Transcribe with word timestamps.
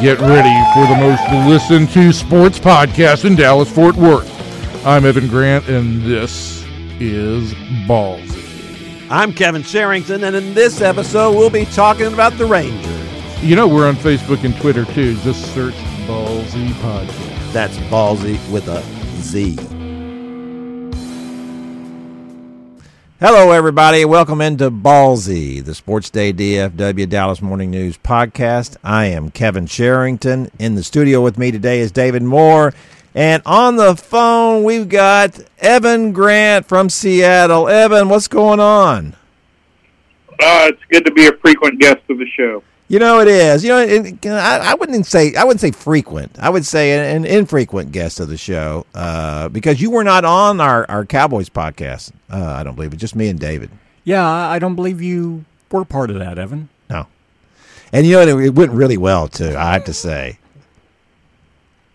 Get 0.00 0.20
ready 0.20 0.54
for 0.74 0.86
the 0.86 0.96
most 0.96 1.48
listened 1.48 1.90
to 1.90 2.12
sports 2.12 2.56
podcast 2.56 3.24
in 3.24 3.34
Dallas 3.34 3.68
Fort 3.68 3.96
Worth. 3.96 4.30
I'm 4.86 5.04
Evan 5.04 5.26
Grant, 5.26 5.68
and 5.68 6.02
this 6.02 6.64
is 7.00 7.52
Ballzy. 7.88 9.10
I'm 9.10 9.32
Kevin 9.32 9.62
Sherrington, 9.62 10.22
and 10.22 10.36
in 10.36 10.54
this 10.54 10.80
episode, 10.80 11.32
we'll 11.32 11.50
be 11.50 11.64
talking 11.64 12.12
about 12.12 12.32
the 12.38 12.46
Rangers. 12.46 13.42
You 13.42 13.56
know, 13.56 13.66
we're 13.66 13.88
on 13.88 13.96
Facebook 13.96 14.44
and 14.44 14.56
Twitter 14.58 14.84
too. 14.84 15.16
Just 15.22 15.52
search 15.52 15.74
Ballzy 16.06 16.68
Podcast. 16.74 17.52
That's 17.52 17.76
Ballzy 17.78 18.38
with 18.52 18.68
a 18.68 18.82
Z. 19.20 19.56
Hello, 23.20 23.50
everybody. 23.50 24.04
Welcome 24.04 24.40
into 24.40 24.70
Ballzy, 24.70 25.64
the 25.64 25.74
Sports 25.74 26.08
Day 26.08 26.32
DFW 26.32 27.08
Dallas 27.08 27.42
Morning 27.42 27.68
News 27.68 27.98
podcast. 27.98 28.76
I 28.84 29.06
am 29.06 29.32
Kevin 29.32 29.66
Sherrington. 29.66 30.52
In 30.60 30.76
the 30.76 30.84
studio 30.84 31.20
with 31.20 31.36
me 31.36 31.50
today 31.50 31.80
is 31.80 31.90
David 31.90 32.22
Moore. 32.22 32.72
And 33.16 33.42
on 33.44 33.74
the 33.74 33.96
phone, 33.96 34.62
we've 34.62 34.88
got 34.88 35.40
Evan 35.58 36.12
Grant 36.12 36.66
from 36.66 36.88
Seattle. 36.88 37.68
Evan, 37.68 38.08
what's 38.08 38.28
going 38.28 38.60
on? 38.60 39.16
Uh, 40.40 40.70
it's 40.70 40.84
good 40.88 41.04
to 41.04 41.10
be 41.10 41.26
a 41.26 41.32
frequent 41.38 41.80
guest 41.80 41.98
of 42.08 42.18
the 42.18 42.26
show. 42.36 42.62
You 42.88 42.98
know 42.98 43.20
it 43.20 43.28
is. 43.28 43.62
You 43.62 43.68
know, 43.70 43.78
it, 43.80 44.26
I, 44.26 44.72
I 44.72 44.74
wouldn't 44.74 45.04
say 45.04 45.34
I 45.34 45.44
wouldn't 45.44 45.60
say 45.60 45.70
frequent. 45.72 46.38
I 46.38 46.48
would 46.48 46.64
say 46.64 46.92
an, 46.92 47.16
an 47.18 47.24
infrequent 47.26 47.92
guest 47.92 48.18
of 48.18 48.28
the 48.28 48.38
show 48.38 48.86
uh, 48.94 49.48
because 49.50 49.80
you 49.80 49.90
were 49.90 50.04
not 50.04 50.24
on 50.24 50.58
our, 50.60 50.86
our 50.90 51.04
Cowboys 51.04 51.50
podcast. 51.50 52.12
Uh, 52.30 52.42
I 52.42 52.62
don't 52.62 52.74
believe 52.74 52.94
it. 52.94 52.96
Just 52.96 53.14
me 53.14 53.28
and 53.28 53.38
David. 53.38 53.70
Yeah, 54.04 54.26
I 54.26 54.58
don't 54.58 54.74
believe 54.74 55.02
you 55.02 55.44
were 55.70 55.84
part 55.84 56.10
of 56.10 56.18
that, 56.18 56.38
Evan. 56.38 56.70
No, 56.88 57.06
and 57.92 58.06
you 58.06 58.14
know 58.14 58.38
it, 58.38 58.46
it 58.46 58.54
went 58.54 58.72
really 58.72 58.96
well 58.96 59.28
too. 59.28 59.54
I 59.54 59.74
have 59.74 59.84
to 59.84 59.92
say. 59.92 60.38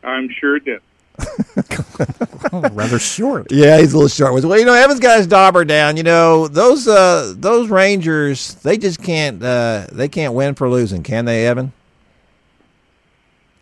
I'm 0.03 0.29
sure 0.29 0.57
it 0.57 0.65
did. 0.65 0.81
Rather 2.73 2.99
short. 2.99 3.51
Yeah, 3.51 3.79
he's 3.79 3.93
a 3.93 3.97
little 3.97 4.09
short. 4.09 4.33
Well, 4.43 4.59
you 4.59 4.65
know, 4.65 4.73
Evan's 4.73 4.99
got 4.99 5.17
his 5.17 5.27
dauber 5.27 5.63
down. 5.65 5.97
You 5.97 6.03
know, 6.03 6.47
those 6.47 6.87
uh, 6.87 7.33
those 7.37 7.69
Rangers, 7.69 8.55
they 8.55 8.77
just 8.77 9.01
can't 9.01 9.41
uh, 9.43 9.87
they 9.91 10.07
can't 10.09 10.33
win 10.33 10.55
for 10.55 10.69
losing, 10.69 11.03
can 11.03 11.25
they, 11.25 11.45
Evan? 11.47 11.71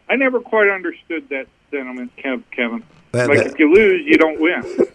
I 0.09 0.15
never 0.15 0.39
quite 0.41 0.69
understood 0.69 1.29
that 1.29 1.47
sentiment, 1.71 2.11
Kev, 2.17 2.43
Kevin. 2.51 2.83
That- 3.11 3.29
like 3.29 3.37
that- 3.39 3.47
if 3.47 3.59
you 3.59 3.73
lose, 3.73 4.05
you 4.05 4.17
don't 4.17 4.39
win. 4.39 4.63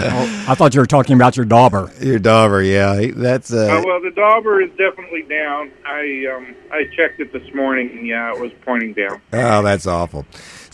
Oh, 0.00 0.44
I 0.48 0.54
thought 0.54 0.74
you 0.76 0.80
were 0.80 0.86
talking 0.86 1.16
about 1.16 1.36
your 1.36 1.44
dauber. 1.44 1.90
Your 2.00 2.20
dauber, 2.20 2.62
yeah, 2.62 3.10
that's 3.16 3.52
uh, 3.52 3.78
uh, 3.80 3.82
well, 3.84 4.00
the 4.00 4.12
dauber 4.12 4.62
is 4.62 4.70
definitely 4.78 5.22
down. 5.22 5.72
I 5.84 6.24
um, 6.32 6.54
I 6.70 6.84
checked 6.94 7.18
it 7.18 7.32
this 7.32 7.52
morning, 7.52 7.90
and 7.90 8.06
yeah, 8.06 8.32
it 8.32 8.40
was 8.40 8.52
pointing 8.64 8.92
down. 8.92 9.20
Oh, 9.32 9.60
that's 9.62 9.88
awful. 9.88 10.24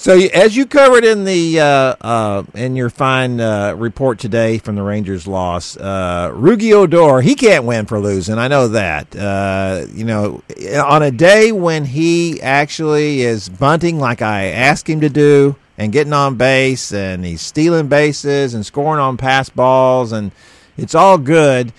So, 0.05 0.19
as 0.19 0.55
you 0.55 0.67
covered 0.67 1.03
in 1.03 1.25
the 1.25 1.61
uh, 1.61 1.65
uh, 1.99 2.43
in 2.53 2.77
your 2.77 2.91
fine 2.91 3.41
uh, 3.41 3.73
report 3.73 4.19
today 4.19 4.59
from 4.59 4.77
the 4.77 4.83
Rangers' 4.83 5.27
loss, 5.27 5.79
uh, 5.79 6.31
Rugi 6.31 6.75
Odor 6.75 7.23
he 7.23 7.35
can't 7.35 7.65
win 7.65 7.87
for 7.87 7.99
losing. 7.99 8.37
I 8.37 8.49
know 8.49 8.69
that. 8.69 9.17
Uh, 9.17 9.87
you 9.95 10.05
know, 10.05 10.43
on 10.85 11.03
a 11.03 11.11
day 11.11 11.53
when 11.53 11.87
he 11.87 12.39
actually 12.43 13.23
is 13.23 13.49
bunting 13.49 13.99
like 13.99 14.21
I 14.21 14.49
asked 14.49 14.91
him 14.91 15.01
to 15.01 15.09
do 15.09 15.57
and 15.79 15.91
getting 15.91 16.13
on 16.13 16.35
base, 16.35 16.93
and 16.93 17.25
he's 17.25 17.41
stealing 17.41 17.89
bases 17.89 18.53
and 18.53 18.67
scoring 18.67 19.01
on 19.01 19.17
pass 19.17 19.49
balls, 19.49 20.13
and 20.13 20.33
it's 20.77 20.95
all 20.95 21.17
good. 21.17 21.73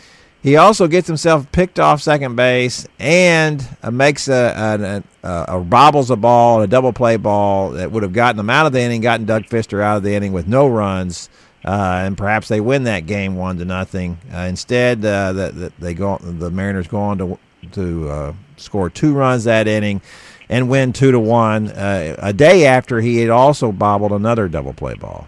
He 0.45 0.57
also 0.57 0.87
gets 0.87 1.07
himself 1.07 1.51
picked 1.51 1.79
off 1.79 2.03
second 2.03 2.35
base 2.35 2.87
and 2.99 3.67
uh, 3.81 3.89
makes 3.89 4.27
a, 4.27 5.03
a, 5.23 5.27
a, 5.27 5.45
a 5.57 5.59
bobbles 5.59 6.11
a 6.11 6.15
ball, 6.15 6.61
a 6.61 6.67
double 6.67 6.93
play 6.93 7.17
ball 7.17 7.71
that 7.71 7.91
would 7.91 8.03
have 8.03 8.13
gotten 8.13 8.37
them 8.37 8.51
out 8.51 8.67
of 8.67 8.71
the 8.71 8.79
inning, 8.79 9.01
gotten 9.01 9.25
Doug 9.25 9.45
Fister 9.45 9.81
out 9.81 9.97
of 9.97 10.03
the 10.03 10.13
inning 10.13 10.33
with 10.33 10.47
no 10.47 10.67
runs, 10.67 11.31
uh, 11.65 12.03
and 12.05 12.15
perhaps 12.15 12.47
they 12.47 12.61
win 12.61 12.83
that 12.83 13.07
game 13.07 13.35
one 13.35 13.57
to 13.57 13.65
nothing. 13.65 14.19
Uh, 14.31 14.41
instead, 14.41 15.03
uh, 15.03 15.33
that 15.33 15.55
that 15.55 15.79
they 15.79 15.95
go 15.95 16.19
the 16.21 16.51
Mariners 16.51 16.87
go 16.87 16.99
on 16.99 17.17
to 17.17 17.39
to 17.71 18.09
uh, 18.09 18.33
score 18.57 18.91
two 18.91 19.15
runs 19.15 19.45
that 19.45 19.67
inning 19.67 19.99
and 20.47 20.69
win 20.69 20.93
two 20.93 21.11
to 21.11 21.19
one. 21.19 21.69
Uh, 21.69 22.17
a 22.19 22.33
day 22.33 22.67
after 22.67 23.01
he 23.01 23.17
had 23.17 23.31
also 23.31 23.71
bobbled 23.71 24.11
another 24.11 24.47
double 24.47 24.73
play 24.73 24.93
ball. 24.93 25.27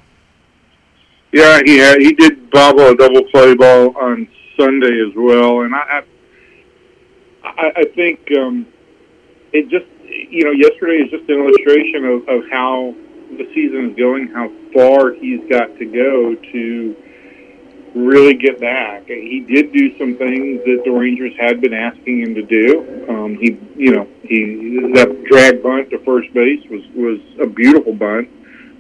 Yeah, 1.32 1.60
he 1.66 1.80
had, 1.80 2.02
he 2.02 2.14
did 2.14 2.52
bobble 2.52 2.90
a 2.90 2.96
double 2.96 3.24
play 3.32 3.56
ball 3.56 3.98
on 3.98 4.28
Sunday 4.58 5.02
as 5.08 5.14
well, 5.16 5.62
and 5.62 5.74
I 5.76 6.04
I, 7.44 7.72
I- 7.78 7.86
think 7.96 8.20
um, 8.38 8.68
it 9.54 9.70
just 9.70 9.86
you 10.10 10.44
know 10.44 10.52
yesterday 10.52 10.98
is 11.04 11.12
just 11.12 11.30
an 11.30 11.40
illustration 11.40 12.06
of, 12.06 12.28
of 12.28 12.50
how 12.52 12.94
the 13.38 13.50
season 13.54 13.90
is 13.92 13.96
going, 13.98 14.28
how 14.30 14.50
far 14.74 15.14
he's 15.14 15.42
got 15.50 15.78
to 15.78 15.86
go 15.86 16.36
to 16.36 16.96
really 17.96 18.34
get 18.36 18.60
back. 18.60 19.08
He 19.08 19.40
did 19.48 19.72
do 19.74 19.98
some 19.98 20.16
things 20.18 20.62
that 20.66 20.82
the 20.86 20.92
Rangers 20.92 21.34
had 21.40 21.60
been 21.62 21.74
asking 21.74 22.22
him 22.22 22.36
to 22.36 22.44
do. 22.44 23.06
Um, 23.10 23.36
he, 23.36 23.58
you 23.76 23.92
know, 23.96 24.08
he 24.24 24.80
that 24.94 25.24
drag 25.30 25.64
bunt 25.64 25.90
to 25.92 26.00
first 26.00 26.32
base 26.34 26.64
was 26.70 26.84
was 26.96 27.20
a 27.42 27.48
beautiful 27.48 27.94
bunt. 27.94 28.30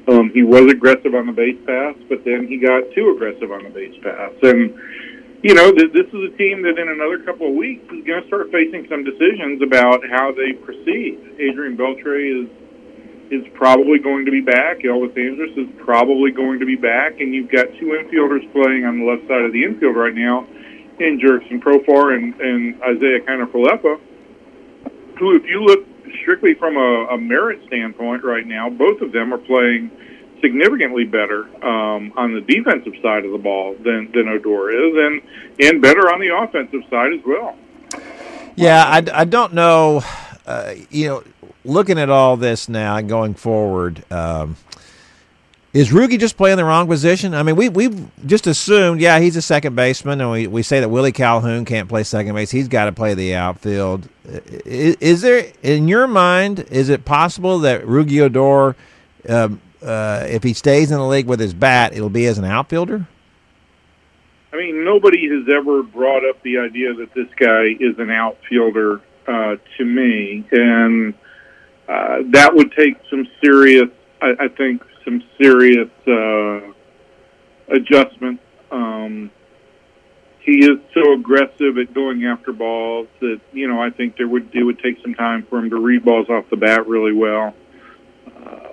Um, 0.07 0.29
he 0.29 0.43
was 0.43 0.71
aggressive 0.71 1.16
on 1.16 1.25
the 1.25 1.33
base 1.33 1.57
pass, 1.66 1.95
but 2.07 2.23
then 2.23 2.47
he 2.47 2.57
got 2.57 2.83
too 2.93 3.11
aggressive 3.16 3.51
on 3.51 3.63
the 3.63 3.69
base 3.69 3.95
pass. 4.01 4.31
And 4.43 4.73
you 5.43 5.53
know, 5.53 5.71
th- 5.71 5.93
this 5.93 6.07
is 6.07 6.33
a 6.33 6.37
team 6.37 6.61
that 6.63 6.79
in 6.79 6.89
another 6.89 7.19
couple 7.23 7.49
of 7.49 7.55
weeks 7.55 7.83
is 7.93 8.05
going 8.05 8.21
to 8.21 8.27
start 8.27 8.51
facing 8.51 8.87
some 8.89 9.03
decisions 9.03 9.61
about 9.61 10.01
how 10.09 10.31
they 10.31 10.53
proceed. 10.53 11.19
Adrian 11.39 11.77
Beltre 11.77 12.43
is 12.43 12.49
is 13.29 13.43
probably 13.55 13.99
going 13.99 14.23
to 14.23 14.31
be 14.31 14.39
back. 14.39 14.79
Elvis 14.79 15.11
Andrus 15.17 15.51
is 15.57 15.67
probably 15.83 16.31
going 16.31 16.59
to 16.59 16.65
be 16.65 16.77
back, 16.77 17.19
and 17.19 17.33
you've 17.35 17.51
got 17.51 17.67
two 17.77 17.91
infielders 17.91 18.49
playing 18.53 18.85
on 18.85 18.99
the 18.99 19.05
left 19.05 19.27
side 19.27 19.43
of 19.43 19.51
the 19.51 19.65
infield 19.65 19.97
right 19.97 20.15
now, 20.15 20.47
in 20.99 21.19
Jurickson 21.19 21.61
Profar 21.61 22.15
and, 22.15 22.33
and 22.39 22.75
Isiah 22.75 23.19
Kiner 23.27 23.99
who, 25.19 25.35
if 25.35 25.43
you 25.45 25.61
look 25.61 25.85
strictly 26.21 26.53
from 26.53 26.77
a, 26.77 27.07
a 27.11 27.17
merit 27.17 27.59
standpoint 27.67 28.23
right 28.23 28.45
now, 28.45 28.69
both 28.69 29.01
of 29.01 29.11
them 29.11 29.33
are 29.33 29.37
playing 29.37 29.91
significantly 30.41 31.03
better 31.03 31.43
um, 31.65 32.13
on 32.15 32.33
the 32.33 32.41
defensive 32.41 32.93
side 33.01 33.25
of 33.25 33.31
the 33.31 33.37
ball 33.37 33.75
than, 33.75 34.11
than 34.11 34.27
Odor 34.27 34.69
is, 34.69 34.93
and, 34.95 35.21
and 35.59 35.81
better 35.81 36.11
on 36.11 36.19
the 36.19 36.35
offensive 36.35 36.81
side 36.89 37.13
as 37.13 37.21
well. 37.25 37.55
Yeah, 38.55 38.83
I, 38.83 39.21
I 39.21 39.25
don't 39.25 39.53
know. 39.53 40.01
Uh, 40.45 40.75
you 40.89 41.07
know, 41.07 41.23
looking 41.65 41.99
at 41.99 42.09
all 42.09 42.37
this 42.37 42.69
now 42.69 42.95
and 42.95 43.09
going 43.09 43.33
forward, 43.33 44.09
um, 44.11 44.55
is 45.73 45.89
Rugi 45.89 46.17
just 46.17 46.37
playing 46.37 46.57
the 46.57 46.65
wrong 46.65 46.87
position? 46.87 47.35
I 47.35 47.43
mean, 47.43 47.55
we 47.55 47.69
we 47.69 47.89
just 48.25 48.47
assumed, 48.47 48.99
yeah, 49.01 49.19
he's 49.19 49.35
a 49.35 49.41
second 49.41 49.75
baseman, 49.75 50.21
and 50.21 50.31
we, 50.31 50.47
we 50.47 50.63
say 50.63 50.79
that 50.79 50.89
Willie 50.89 51.11
Calhoun 51.11 51.65
can't 51.65 51.87
play 51.87 52.03
second 52.03 52.33
base. 52.33 52.49
He's 52.49 52.67
got 52.67 52.85
to 52.85 52.93
play 52.93 53.13
the 53.13 53.35
outfield. 53.35 54.07
Is, 54.25 54.95
is 54.95 55.21
there, 55.21 55.51
in 55.61 55.87
your 55.87 56.07
mind, 56.07 56.61
is 56.71 56.89
it 56.89 57.05
possible 57.05 57.59
that 57.59 57.83
Rugi 57.83 58.21
Odor, 58.21 58.75
um, 59.29 59.61
uh, 59.81 60.25
if 60.27 60.43
he 60.43 60.53
stays 60.53 60.91
in 60.91 60.97
the 60.97 61.07
league 61.07 61.27
with 61.27 61.39
his 61.39 61.53
bat, 61.53 61.93
it'll 61.93 62.09
be 62.09 62.25
as 62.25 62.38
an 62.38 62.45
outfielder? 62.45 63.07
I 64.51 64.55
mean, 64.57 64.83
nobody 64.83 65.29
has 65.29 65.47
ever 65.53 65.83
brought 65.83 66.27
up 66.27 66.41
the 66.41 66.57
idea 66.59 66.93
that 66.93 67.13
this 67.13 67.27
guy 67.38 67.75
is 67.79 67.99
an 67.99 68.09
outfielder 68.09 69.01
uh, 69.27 69.55
to 69.77 69.85
me, 69.85 70.45
and 70.51 71.13
uh, 71.87 72.19
that 72.31 72.55
would 72.55 72.71
take 72.71 72.97
some 73.09 73.27
serious, 73.43 73.89
I, 74.21 74.33
I 74.39 74.47
think, 74.47 74.83
some 75.03 75.23
serious 75.39 75.89
uh, 76.07 76.61
adjustment. 77.69 78.39
Um, 78.71 79.31
he 80.39 80.59
is 80.59 80.79
so 80.93 81.13
aggressive 81.13 81.77
at 81.77 81.93
going 81.93 82.25
after 82.25 82.53
balls 82.53 83.07
that 83.19 83.41
you 83.51 83.67
know 83.67 83.81
I 83.81 83.89
think 83.89 84.16
there 84.16 84.29
would 84.29 84.49
it 84.55 84.63
would 84.63 84.79
take 84.79 85.01
some 85.01 85.13
time 85.13 85.43
for 85.43 85.59
him 85.59 85.69
to 85.71 85.77
read 85.77 86.05
balls 86.05 86.29
off 86.29 86.49
the 86.49 86.55
bat 86.55 86.87
really 86.87 87.11
well. 87.11 87.53
Uh, 88.28 88.69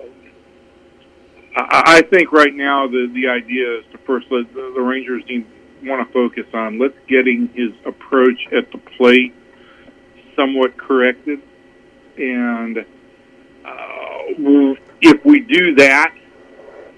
I, 1.56 2.02
think 2.02 2.32
right 2.32 2.54
now 2.54 2.88
the 2.88 3.10
the 3.14 3.28
idea 3.28 3.78
is 3.78 3.84
to 3.92 3.98
first 3.98 4.26
let 4.30 4.52
the, 4.54 4.72
the 4.74 4.80
Rangers 4.80 5.22
need 5.28 5.46
want 5.84 6.06
to 6.06 6.12
focus 6.12 6.46
on 6.52 6.78
let's 6.78 6.96
getting 7.06 7.48
his 7.54 7.70
approach 7.84 8.48
at 8.52 8.70
the 8.72 8.78
plate 8.96 9.34
somewhat 10.34 10.76
corrected, 10.76 11.40
and 12.16 12.78
uh, 12.78 14.74
if 15.00 15.24
we 15.24 15.40
do 15.40 15.74
that 15.76 16.14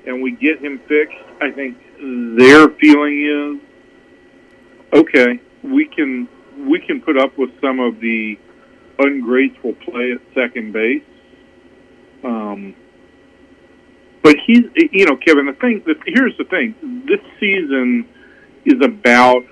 and 0.06 0.22
we 0.22 0.30
get 0.32 0.60
him 0.60 0.78
fixed, 0.88 1.18
I 1.40 1.50
think 1.50 1.76
their 1.98 2.68
feeling 2.68 3.60
is 3.62 4.98
okay. 5.00 5.40
We 5.62 5.86
can 5.86 6.28
we 6.58 6.80
can 6.80 7.00
put 7.02 7.18
up 7.18 7.36
with 7.36 7.50
some 7.60 7.80
of 7.80 8.00
the 8.00 8.38
ungraceful 8.98 9.74
play 9.74 10.12
at 10.12 10.20
second 10.34 10.72
base. 10.72 11.02
Um, 12.24 12.74
but 14.26 14.34
he's, 14.44 14.64
you 14.74 15.06
know, 15.06 15.16
Kevin. 15.16 15.46
The 15.46 15.52
thing, 15.52 15.84
the, 15.86 15.94
here's 16.04 16.36
the 16.36 16.42
thing: 16.46 16.74
this 17.06 17.20
season 17.38 18.08
is 18.64 18.84
about 18.84 19.44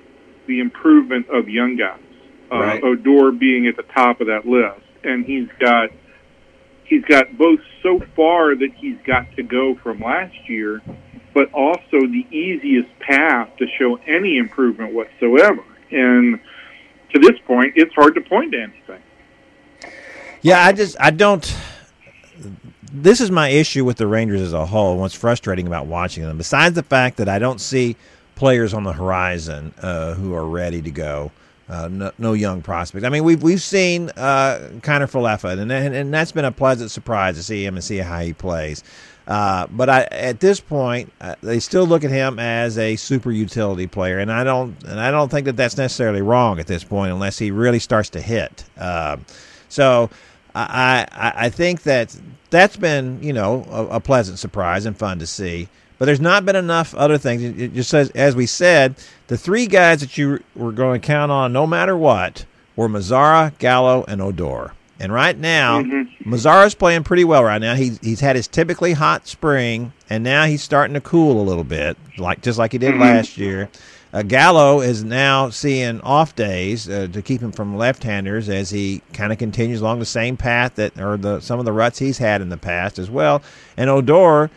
the 0.48 0.58
improvement 0.58 1.28
of 1.30 1.48
young 1.48 1.76
guys. 1.76 2.00
Uh, 2.50 2.80
Odor 2.82 3.30
being 3.30 3.68
at 3.68 3.76
the 3.76 3.84
top 3.84 4.20
of 4.20 4.26
that 4.26 4.46
list, 4.46 4.84
and 5.04 5.24
he's 5.24 5.46
got 5.60 5.90
he's 6.86 7.04
got 7.04 7.38
both 7.38 7.60
so 7.84 8.00
far 8.16 8.56
that 8.56 8.70
he's 8.74 8.96
got 9.06 9.30
to 9.36 9.44
go 9.44 9.76
from 9.76 10.00
last 10.00 10.34
year, 10.48 10.82
but 11.34 11.52
also 11.54 12.00
the 12.00 12.26
easiest 12.32 12.88
path 12.98 13.50
to 13.58 13.66
show 13.78 13.94
any 14.08 14.38
improvement 14.38 14.92
whatsoever. 14.92 15.62
And 15.92 16.40
to 17.12 17.20
this 17.20 17.38
point, 17.46 17.74
it's 17.76 17.94
hard 17.94 18.16
to 18.16 18.22
point 18.22 18.50
to 18.50 18.60
anything. 18.60 19.02
Yeah, 20.42 20.64
I 20.64 20.72
just 20.72 20.96
I 20.98 21.12
don't. 21.12 21.44
This 22.96 23.20
is 23.20 23.28
my 23.28 23.48
issue 23.48 23.84
with 23.84 23.96
the 23.96 24.06
Rangers 24.06 24.40
as 24.40 24.52
a 24.52 24.64
whole. 24.66 24.98
What's 24.98 25.16
frustrating 25.16 25.66
about 25.66 25.86
watching 25.86 26.22
them, 26.22 26.38
besides 26.38 26.76
the 26.76 26.84
fact 26.84 27.16
that 27.16 27.28
I 27.28 27.40
don't 27.40 27.60
see 27.60 27.96
players 28.36 28.72
on 28.72 28.84
the 28.84 28.92
horizon 28.92 29.74
uh, 29.82 30.14
who 30.14 30.32
are 30.32 30.46
ready 30.46 30.80
to 30.80 30.92
go. 30.92 31.32
Uh, 31.68 31.88
no, 31.88 32.12
no, 32.18 32.34
young 32.34 32.62
prospects. 32.62 33.04
I 33.04 33.08
mean, 33.08 33.24
we've 33.24 33.42
we've 33.42 33.60
seen 33.60 34.10
uh, 34.10 34.70
Kiner 34.80 35.10
Falefa, 35.10 35.58
and, 35.58 35.72
and 35.72 35.92
and 35.92 36.14
that's 36.14 36.30
been 36.30 36.44
a 36.44 36.52
pleasant 36.52 36.92
surprise 36.92 37.34
to 37.34 37.42
see 37.42 37.64
him 37.64 37.74
and 37.74 37.82
see 37.82 37.96
how 37.96 38.20
he 38.20 38.32
plays. 38.32 38.84
Uh, 39.26 39.66
but 39.70 39.88
I, 39.88 40.02
at 40.12 40.38
this 40.38 40.60
point, 40.60 41.12
uh, 41.20 41.34
they 41.42 41.58
still 41.58 41.86
look 41.86 42.04
at 42.04 42.10
him 42.10 42.38
as 42.38 42.78
a 42.78 42.94
super 42.94 43.32
utility 43.32 43.88
player, 43.88 44.20
and 44.20 44.30
I 44.30 44.44
don't 44.44 44.80
and 44.84 45.00
I 45.00 45.10
don't 45.10 45.30
think 45.30 45.46
that 45.46 45.56
that's 45.56 45.76
necessarily 45.76 46.22
wrong 46.22 46.60
at 46.60 46.68
this 46.68 46.84
point, 46.84 47.12
unless 47.12 47.40
he 47.40 47.50
really 47.50 47.80
starts 47.80 48.10
to 48.10 48.20
hit. 48.20 48.62
Uh, 48.78 49.16
so 49.68 50.10
I 50.54 51.06
I 51.14 51.48
think 51.48 51.82
that 51.82 52.14
that's 52.54 52.76
been 52.76 53.22
you 53.22 53.32
know 53.32 53.66
a, 53.70 53.96
a 53.96 54.00
pleasant 54.00 54.38
surprise 54.38 54.86
and 54.86 54.96
fun 54.96 55.18
to 55.18 55.26
see. 55.26 55.68
But 55.98 56.06
there's 56.06 56.20
not 56.20 56.44
been 56.44 56.56
enough 56.56 56.94
other 56.94 57.18
things. 57.18 57.42
It 57.42 57.72
just 57.72 57.88
says, 57.88 58.10
as 58.10 58.34
we 58.34 58.46
said, 58.46 58.96
the 59.28 59.38
three 59.38 59.66
guys 59.66 60.00
that 60.00 60.18
you 60.18 60.42
were 60.56 60.72
going 60.72 61.00
to 61.00 61.06
count 61.06 61.30
on 61.30 61.52
no 61.52 61.66
matter 61.66 61.96
what 61.96 62.46
were 62.74 62.88
Mazara, 62.88 63.56
Gallo, 63.58 64.04
and 64.08 64.20
Odor. 64.20 64.72
And 64.98 65.12
right 65.12 65.36
now, 65.36 65.82
mm-hmm. 65.82 66.32
Mazara's 66.32 66.74
playing 66.74 67.04
pretty 67.04 67.24
well 67.24 67.44
right 67.44 67.60
now. 67.60 67.74
He's 67.74 67.98
he's 67.98 68.20
had 68.20 68.36
his 68.36 68.48
typically 68.48 68.92
hot 68.92 69.26
spring, 69.26 69.92
and 70.08 70.22
now 70.22 70.44
he's 70.44 70.62
starting 70.62 70.94
to 70.94 71.00
cool 71.00 71.40
a 71.40 71.44
little 71.44 71.64
bit, 71.64 71.96
like 72.18 72.42
just 72.42 72.58
like 72.58 72.72
he 72.72 72.78
did 72.78 72.92
mm-hmm. 72.92 73.02
last 73.02 73.36
year. 73.36 73.68
Uh, 74.14 74.22
Gallo 74.22 74.80
is 74.80 75.02
now 75.02 75.50
seeing 75.50 76.00
off 76.02 76.36
days 76.36 76.88
uh, 76.88 77.08
to 77.12 77.20
keep 77.20 77.40
him 77.40 77.50
from 77.50 77.76
left-handers 77.76 78.48
as 78.48 78.70
he 78.70 79.02
kind 79.12 79.32
of 79.32 79.38
continues 79.38 79.80
along 79.80 79.98
the 79.98 80.06
same 80.06 80.36
path 80.36 80.76
that, 80.76 80.96
or 81.00 81.16
the 81.16 81.40
some 81.40 81.58
of 81.58 81.64
the 81.64 81.72
ruts 81.72 81.98
he's 81.98 82.18
had 82.18 82.40
in 82.40 82.48
the 82.48 82.56
past 82.56 83.00
as 83.00 83.10
well. 83.10 83.42
And 83.76 83.90
Odor 83.90 84.50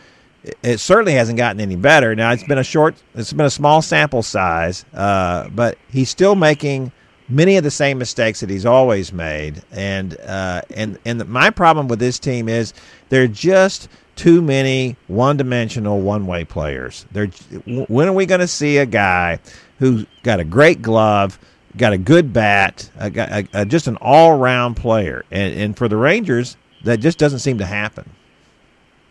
it 0.62 0.78
certainly 0.78 1.14
hasn't 1.14 1.36
gotten 1.36 1.60
any 1.60 1.76
better. 1.76 2.14
Now 2.14 2.32
it's 2.32 2.44
been 2.44 2.58
a 2.58 2.64
short, 2.64 2.94
it's 3.14 3.32
been 3.32 3.46
a 3.46 3.50
small 3.50 3.82
sample 3.82 4.22
size, 4.22 4.84
uh, 4.94 5.48
but 5.48 5.76
he's 5.90 6.08
still 6.08 6.34
making 6.34 6.92
many 7.28 7.56
of 7.56 7.64
the 7.64 7.70
same 7.70 7.98
mistakes 7.98 8.40
that 8.40 8.48
he's 8.48 8.64
always 8.64 9.12
made. 9.12 9.62
And 9.72 10.18
uh, 10.20 10.62
and 10.74 10.98
and 11.04 11.26
my 11.28 11.50
problem 11.50 11.88
with 11.88 11.98
this 11.98 12.18
team 12.18 12.48
is 12.48 12.72
they're 13.08 13.28
just 13.28 13.88
too 14.18 14.42
many 14.42 14.96
one-dimensional, 15.06 16.00
one-way 16.00 16.44
players. 16.44 17.06
They're 17.12 17.28
when 17.66 18.08
are 18.08 18.12
we 18.12 18.26
going 18.26 18.40
to 18.40 18.48
see 18.48 18.76
a 18.78 18.86
guy 18.86 19.38
who's 19.78 20.04
got 20.22 20.40
a 20.40 20.44
great 20.44 20.82
glove? 20.82 21.38
Got 21.76 21.92
a 21.92 21.98
good 21.98 22.32
bat, 22.32 22.90
a, 22.98 23.12
a, 23.14 23.60
a, 23.60 23.64
just 23.64 23.86
an 23.86 23.96
all-round 24.00 24.76
player, 24.76 25.24
and, 25.30 25.54
and 25.54 25.76
for 25.76 25.86
the 25.86 25.96
Rangers, 25.96 26.56
that 26.82 26.98
just 26.98 27.18
doesn't 27.18 27.38
seem 27.38 27.58
to 27.58 27.66
happen. 27.66 28.10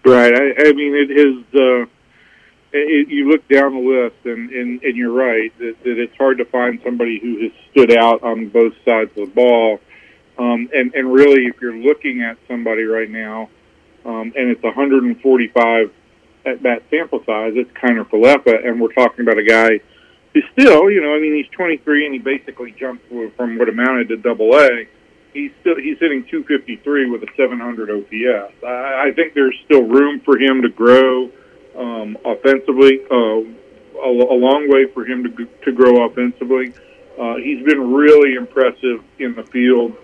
Right. 0.04 0.34
I, 0.34 0.68
I 0.68 0.74
mean, 0.74 0.94
it 0.96 1.12
is. 1.12 1.46
Uh, 1.54 1.86
it, 2.74 3.08
you 3.08 3.30
look 3.30 3.48
down 3.48 3.74
the 3.76 3.80
list, 3.80 4.26
and, 4.26 4.50
and, 4.50 4.84
and 4.84 4.98
you're 4.98 5.14
right 5.14 5.58
that, 5.60 5.82
that 5.84 5.98
it's 5.98 6.16
hard 6.18 6.40
to 6.40 6.46
find 6.46 6.82
somebody 6.84 7.20
who 7.20 7.44
has 7.44 7.52
stood 7.72 7.96
out 7.96 8.24
on 8.24 8.50
both 8.50 8.74
sides 8.84 9.12
of 9.12 9.28
the 9.28 9.34
ball. 9.34 9.80
Um, 10.38 10.70
and 10.74 10.94
and 10.94 11.14
really, 11.14 11.46
if 11.46 11.62
you're 11.62 11.78
looking 11.78 12.22
at 12.22 12.38
somebody 12.48 12.84
right 12.84 13.10
now, 13.10 13.50
um, 14.08 14.34
and 14.36 14.50
it's 14.50 14.64
145 14.64 15.92
at 16.46 16.64
bat 16.64 16.84
sample 16.90 17.20
size, 17.26 17.54
it's 17.56 17.72
Kiner 17.72 18.08
Falefa, 18.10 18.66
and 18.66 18.82
we're 18.82 18.94
talking 18.94 19.22
about 19.22 19.38
a 19.38 19.44
guy 19.44 19.80
who's 20.34 20.46
still, 20.54 20.90
you 20.90 21.02
know, 21.02 21.14
I 21.14 21.20
mean, 21.20 21.36
he's 21.36 21.52
23 21.52 22.06
and 22.06 22.14
he 22.14 22.20
basically 22.20 22.72
jumped 22.72 23.08
from 23.36 23.58
what 23.58 23.70
amounted 23.70 24.08
to 24.10 24.18
Double 24.18 24.56
A 24.56 24.88
he's 25.38 25.52
still 25.62 25.76
he's 25.78 25.98
hitting 26.00 26.26
253 26.30 27.10
with 27.10 27.24
a 27.24 27.28
700 27.38 27.90
OPS. 27.92 28.54
I, 28.64 29.08
I 29.08 29.12
think 29.16 29.34
there's 29.34 29.56
still 29.66 29.84
room 29.84 30.20
for 30.22 30.38
him 30.38 30.62
to 30.64 30.70
grow 30.70 31.30
um, 31.78 32.18
offensively. 32.26 33.02
Uh, 33.10 33.46
a, 33.98 34.10
a 34.10 34.38
long 34.38 34.70
way 34.70 34.86
for 34.94 35.06
him 35.06 35.24
to 35.24 35.46
to 35.66 35.72
grow 35.72 36.06
offensively. 36.06 36.74
Uh, 37.20 37.36
he's 37.38 37.64
been 37.66 37.94
really 37.94 38.36
impressive 38.36 39.04
in 39.20 39.36
the 39.36 39.44
field. 39.44 39.96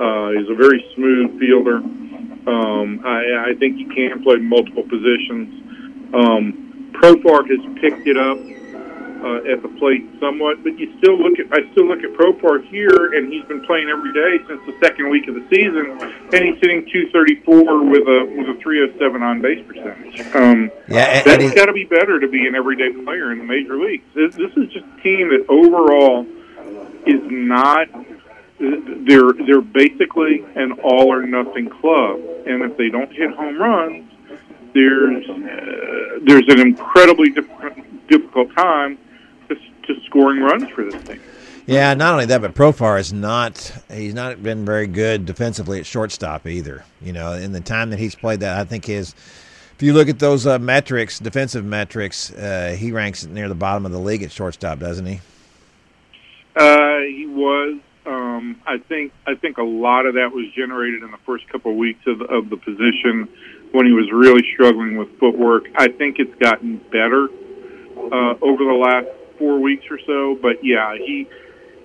Uh, 0.00 0.30
he's 0.30 0.48
a 0.48 0.54
very 0.54 0.82
smooth 0.94 1.38
fielder. 1.38 1.76
Um, 1.76 3.04
I, 3.04 3.50
I 3.50 3.54
think 3.58 3.76
he 3.76 3.84
can 3.84 4.22
play 4.22 4.36
multiple 4.36 4.82
positions. 4.84 6.14
Um, 6.14 6.92
Profar 6.92 7.44
has 7.44 7.60
picked 7.80 8.08
it 8.08 8.16
up 8.16 8.38
uh, 9.20 9.52
at 9.52 9.60
the 9.60 9.68
plate 9.78 10.08
somewhat, 10.18 10.62
but 10.64 10.78
you 10.78 10.96
still 10.98 11.20
look 11.20 11.38
at 11.38 11.52
I 11.52 11.70
still 11.72 11.86
look 11.86 12.02
at 12.02 12.12
Profar 12.16 12.64
here, 12.68 13.12
and 13.12 13.32
he's 13.32 13.44
been 13.44 13.60
playing 13.66 13.88
every 13.90 14.12
day 14.12 14.42
since 14.48 14.60
the 14.64 14.74
second 14.80 15.10
week 15.10 15.28
of 15.28 15.34
the 15.34 15.44
season, 15.52 16.00
and 16.32 16.44
he's 16.44 16.56
hitting 16.60 16.88
234 16.88 17.84
with 17.84 18.08
a 18.08 18.24
with 18.24 18.56
a 18.56 18.60
307 18.60 19.22
on 19.22 19.42
base 19.42 19.64
percentage. 19.66 20.20
Um, 20.34 20.70
yeah, 20.88 21.22
that's 21.22 21.54
got 21.54 21.66
to 21.66 21.72
be 21.72 21.84
better 21.84 22.18
to 22.18 22.28
be 22.28 22.46
an 22.46 22.54
everyday 22.54 22.92
player 23.04 23.32
in 23.32 23.38
the 23.38 23.44
major 23.44 23.76
leagues. 23.76 24.04
This, 24.14 24.34
this 24.34 24.52
is 24.56 24.72
just 24.72 24.86
a 24.86 25.02
team 25.02 25.28
that 25.28 25.44
overall 25.48 26.26
is 27.06 27.20
not. 27.28 27.88
They're 28.60 29.32
they're 29.32 29.62
basically 29.62 30.44
an 30.54 30.72
all 30.84 31.12
or 31.12 31.22
nothing 31.22 31.68
club, 31.68 32.20
and 32.46 32.62
if 32.62 32.76
they 32.76 32.90
don't 32.90 33.10
hit 33.10 33.30
home 33.32 33.58
runs, 33.58 34.12
there's 34.74 35.28
uh, 35.28 36.18
there's 36.22 36.46
an 36.48 36.60
incredibly 36.60 37.30
difficult 38.08 38.54
time 38.54 38.98
to 39.48 40.00
scoring 40.06 40.40
runs 40.40 40.68
for 40.70 40.84
this 40.84 41.02
team. 41.04 41.20
Yeah, 41.66 41.94
not 41.94 42.14
only 42.14 42.26
that, 42.26 42.40
but 42.40 42.54
Profar 42.54 42.98
is 42.98 43.12
not 43.12 43.72
he's 43.90 44.14
not 44.14 44.42
been 44.42 44.64
very 44.64 44.86
good 44.86 45.26
defensively 45.26 45.78
at 45.78 45.86
shortstop 45.86 46.46
either. 46.46 46.84
You 47.00 47.12
know, 47.12 47.32
in 47.32 47.52
the 47.52 47.60
time 47.60 47.90
that 47.90 47.98
he's 47.98 48.14
played 48.14 48.40
that, 48.40 48.58
I 48.58 48.64
think 48.64 48.86
his 48.86 49.14
if 49.74 49.82
you 49.82 49.92
look 49.92 50.08
at 50.08 50.18
those 50.18 50.46
uh, 50.46 50.58
metrics, 50.58 51.18
defensive 51.18 51.64
metrics, 51.64 52.32
uh, 52.32 52.76
he 52.78 52.92
ranks 52.92 53.24
near 53.24 53.48
the 53.48 53.54
bottom 53.54 53.86
of 53.86 53.92
the 53.92 53.98
league 53.98 54.22
at 54.22 54.32
shortstop, 54.32 54.78
doesn't 54.78 55.06
he? 55.06 55.20
Uh, 56.56 56.98
he 57.00 57.26
was. 57.26 57.78
Um, 58.40 58.60
I 58.66 58.78
think 58.78 59.12
I 59.26 59.34
think 59.34 59.58
a 59.58 59.62
lot 59.62 60.06
of 60.06 60.14
that 60.14 60.32
was 60.32 60.46
generated 60.56 61.02
in 61.02 61.10
the 61.10 61.18
first 61.18 61.48
couple 61.48 61.72
of 61.72 61.76
weeks 61.76 62.00
of 62.06 62.22
of 62.22 62.50
the 62.50 62.56
position 62.56 63.28
when 63.72 63.86
he 63.86 63.92
was 63.92 64.10
really 64.12 64.42
struggling 64.54 64.96
with 64.96 65.18
footwork. 65.18 65.68
I 65.76 65.88
think 65.88 66.18
it's 66.18 66.34
gotten 66.36 66.78
better 66.90 67.28
uh, 67.96 68.34
over 68.42 68.64
the 68.64 68.78
last 68.80 69.08
four 69.38 69.60
weeks 69.60 69.84
or 69.90 69.98
so. 70.06 70.38
But 70.40 70.64
yeah, 70.64 70.96
he 70.96 71.28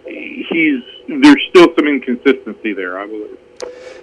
he's 0.06 0.84
there's 1.08 1.42
still 1.50 1.68
some 1.78 1.88
inconsistency 1.88 2.74
there, 2.74 3.00
I 3.00 3.06
believe. 3.08 3.38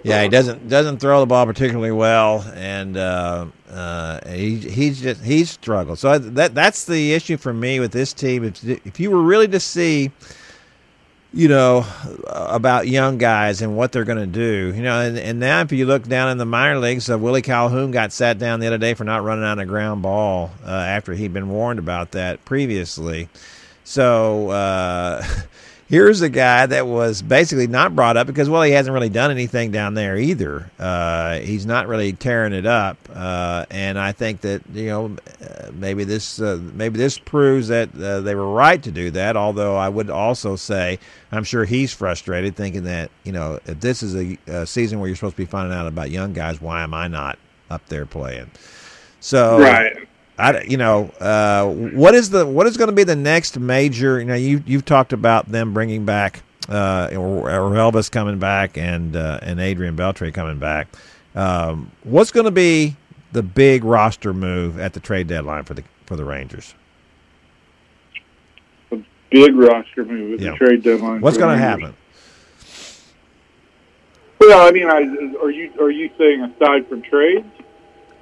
Yeah, 0.03 0.23
he 0.23 0.29
doesn't 0.29 0.69
doesn't 0.69 0.99
throw 0.99 1.21
the 1.21 1.27
ball 1.27 1.47
particularly 1.47 1.93
well, 1.93 2.45
and 2.55 2.97
uh, 2.97 3.47
uh, 3.71 4.21
he 4.29 4.57
he's 4.57 5.01
just 5.01 5.23
he's 5.23 5.51
struggled. 5.51 5.99
So 5.99 6.19
that 6.19 6.55
that's 6.55 6.85
the 6.85 7.15
issue 7.15 7.37
for 7.37 7.53
me 7.53 7.81
with 7.81 7.93
this 7.93 8.13
team. 8.13 8.45
If 8.45 8.65
if 8.65 8.99
you 8.99 9.11
were 9.11 9.23
really 9.23 9.49
to 9.49 9.61
see 9.61 10.11
you 11.35 11.49
know, 11.49 11.87
about 12.27 12.89
young 12.89 13.19
guys 13.19 13.63
and 13.63 13.77
what 13.77 13.93
they're 13.93 14.05
going 14.05 14.19
to 14.19 14.27
do. 14.27 14.73
You 14.75 14.83
know, 14.83 15.01
and, 15.01 15.19
and 15.19 15.41
now 15.41 15.63
if 15.63 15.73
you 15.73 15.87
look 15.87 16.05
down 16.05 16.31
in 16.31 16.39
the 16.39 16.45
minor 16.45 16.79
leagues, 16.79 17.09
uh, 17.11 17.19
Willie 17.19 17.43
Calhoun 17.43 17.91
got 17.91 18.13
sat 18.13 18.39
down 18.39 18.61
the 18.61 18.67
other 18.67 18.79
day 18.79 18.95
for 18.95 19.05
not 19.05 19.25
running 19.25 19.45
on 19.45 19.59
a 19.59 19.67
ground 19.67 20.03
ball 20.03 20.51
uh, 20.65 20.71
after 20.71 21.15
he'd 21.15 21.33
been 21.33 21.49
warned 21.49 21.79
about 21.79 22.13
that 22.13 22.45
previously. 22.45 23.29
So, 23.85 24.51
uh, 24.51 25.25
here's 25.93 26.23
a 26.23 26.29
guy 26.31 26.65
that 26.65 26.87
was 26.87 27.21
basically 27.21 27.67
not 27.67 27.95
brought 27.95 28.17
up 28.17 28.27
because 28.27 28.49
well 28.49 28.63
he 28.63 28.73
hasn't 28.73 28.95
really 28.95 29.11
done 29.11 29.31
anything 29.31 29.71
down 29.71 29.93
there 29.93 30.17
either. 30.17 30.71
Uh, 30.79 31.39
he's 31.41 31.67
not 31.67 31.87
really 31.87 32.15
tearing 32.15 32.55
it 32.55 32.65
up. 32.65 32.97
Uh, 33.13 33.67
and 33.71 33.99
I 33.99 34.13
think 34.13 34.41
that 34.41 34.63
you 34.73 34.87
know 34.87 35.17
uh, 35.43 35.71
maybe 35.71 36.05
this 36.05 36.41
uh, 36.41 36.59
maybe 36.73 36.97
this 36.97 37.19
proves 37.19 37.69
that 37.69 37.95
uh, 37.95 38.23
they 38.23 38.35
were 38.35 38.51
right 38.51 38.83
to 38.83 38.91
do 38.91 39.11
that. 39.11 39.37
Although 39.37 39.77
I 39.77 39.91
would 39.91 40.09
also 40.09 40.57
say 40.57 40.99
I'm 41.31 41.45
sure 41.45 41.67
he's 41.67 41.93
frustrated 41.93 42.57
thinking 42.57 42.85
that 42.85 43.11
you 43.23 43.33
know 43.33 43.61
if 43.67 43.79
this 43.79 44.03
is 44.03 44.17
a, 44.17 44.39
a 44.47 44.67
season 44.67 44.99
where 44.99 45.09
you're 45.09 45.17
supposed 45.17 45.37
to 45.37 45.43
be 45.43 45.47
finding 45.47 45.77
out 45.77 45.87
about 45.87 46.11
young 46.11 46.33
guys 46.33 46.61
why 46.61 46.83
am 46.83 46.95
I 46.95 47.07
not 47.07 47.39
up 47.69 47.87
there 47.89 48.07
playing? 48.07 48.51
So 49.21 49.61
right 49.61 50.09
I, 50.43 50.63
you 50.63 50.77
know, 50.77 51.05
uh, 51.21 51.71
what 51.71 52.17
is 52.17 52.31
the 52.31 52.45
what 52.45 52.67
is 52.67 52.77
going 52.77 52.89
to 52.91 52.95
be 52.95 53.05
the 53.05 53.15
next 53.15 53.61
major? 53.61 54.19
You 54.19 54.25
know, 54.25 54.35
you 54.35 54.61
you've 54.67 54.85
talked 54.85 55.13
about 55.13 55.47
them 55.47 55.73
bringing 55.73 56.05
back 56.05 56.43
uh, 56.69 57.11
or, 57.13 57.49
or 57.49 57.71
Elvis 57.71 58.11
coming 58.11 58.41
back 58.41 58.77
and 58.77 59.15
uh, 59.15 59.39
and 59.41 59.61
Adrian 59.61 59.97
Beltre 59.97 60.35
coming 60.35 60.59
back. 60.59 60.89
Um, 61.37 61.93
what's 62.03 62.33
going 62.33 62.47
to 62.47 62.51
be 62.51 62.97
the 63.31 63.45
big 63.45 63.85
roster 63.85 64.35
move 64.35 64.81
at 64.81 64.95
the 64.95 65.01
trade 65.01 65.29
deadline 65.29 65.63
for 65.63 65.75
the 65.75 65.85
for 66.07 66.17
the 66.17 66.25
Rangers? 66.25 66.75
A 68.91 68.99
big 69.31 69.55
roster 69.55 70.05
move 70.05 70.35
at 70.35 70.41
yeah. 70.41 70.51
the 70.51 70.57
trade 70.57 70.83
deadline. 70.83 71.21
What's 71.21 71.39
going 71.39 71.57
to 71.57 71.63
happen? 71.63 71.95
Well, 74.41 74.67
I 74.67 74.73
mean, 74.73 74.89
I, 74.89 75.39
are 75.41 75.53
you 75.53 75.73
are 75.81 75.91
you 75.91 76.11
saying 76.19 76.43
aside 76.43 76.89
from 76.89 77.03
trades? 77.03 77.47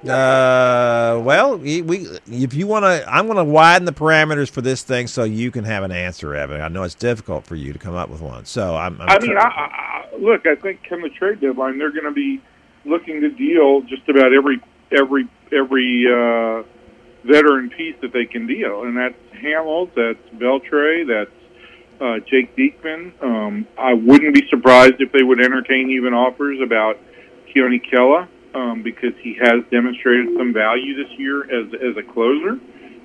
Uh, 0.03 1.21
well, 1.23 1.57
we, 1.57 1.83
we 1.83 2.07
if 2.27 2.55
you 2.55 2.65
want 2.65 2.85
to, 2.85 3.05
I'm 3.07 3.27
going 3.27 3.37
to 3.37 3.43
widen 3.43 3.85
the 3.85 3.91
parameters 3.91 4.49
for 4.49 4.61
this 4.61 4.81
thing 4.81 5.05
so 5.05 5.23
you 5.23 5.51
can 5.51 5.63
have 5.63 5.83
an 5.83 5.91
answer, 5.91 6.33
Evan. 6.33 6.59
I 6.59 6.69
know 6.69 6.83
it's 6.83 6.95
difficult 6.95 7.45
for 7.45 7.55
you 7.55 7.71
to 7.71 7.77
come 7.77 7.93
up 7.93 8.09
with 8.09 8.21
one, 8.21 8.45
so 8.45 8.75
I'm. 8.75 8.99
I'm 8.99 9.09
i 9.09 9.19
mean, 9.19 9.37
I, 9.37 9.41
I, 9.41 10.15
look, 10.17 10.47
I 10.47 10.55
think 10.55 10.83
come 10.89 11.03
the 11.03 11.09
trade 11.09 11.39
deadline, 11.39 11.77
they're 11.77 11.91
going 11.91 12.05
to 12.05 12.11
be 12.11 12.41
looking 12.83 13.21
to 13.21 13.29
deal 13.29 13.81
just 13.81 14.09
about 14.09 14.33
every 14.33 14.59
every 14.91 15.27
every 15.51 16.05
uh, 16.07 16.63
veteran 17.23 17.69
piece 17.69 17.95
that 18.01 18.11
they 18.11 18.25
can 18.25 18.47
deal, 18.47 18.83
and 18.83 18.97
that's 18.97 19.15
Hamels, 19.35 19.93
that's 19.93 20.41
Beltre, 20.41 21.05
that's 21.07 22.01
uh, 22.01 22.25
Jake 22.25 22.55
Diekman. 22.55 23.21
Um, 23.21 23.67
I 23.77 23.93
wouldn't 23.93 24.33
be 24.33 24.47
surprised 24.49 24.95
if 24.99 25.11
they 25.11 25.21
would 25.21 25.39
entertain 25.39 25.91
even 25.91 26.15
offers 26.15 26.59
about 26.59 26.97
Keone 27.53 27.79
Kela 27.87 28.27
um, 28.53 28.83
because 28.83 29.13
he 29.21 29.37
has 29.41 29.63
demonstrated 29.71 30.27
some 30.37 30.53
value 30.53 30.95
this 30.95 31.11
year 31.17 31.43
as 31.43 31.73
as 31.73 31.97
a 31.97 32.03
closer 32.13 32.59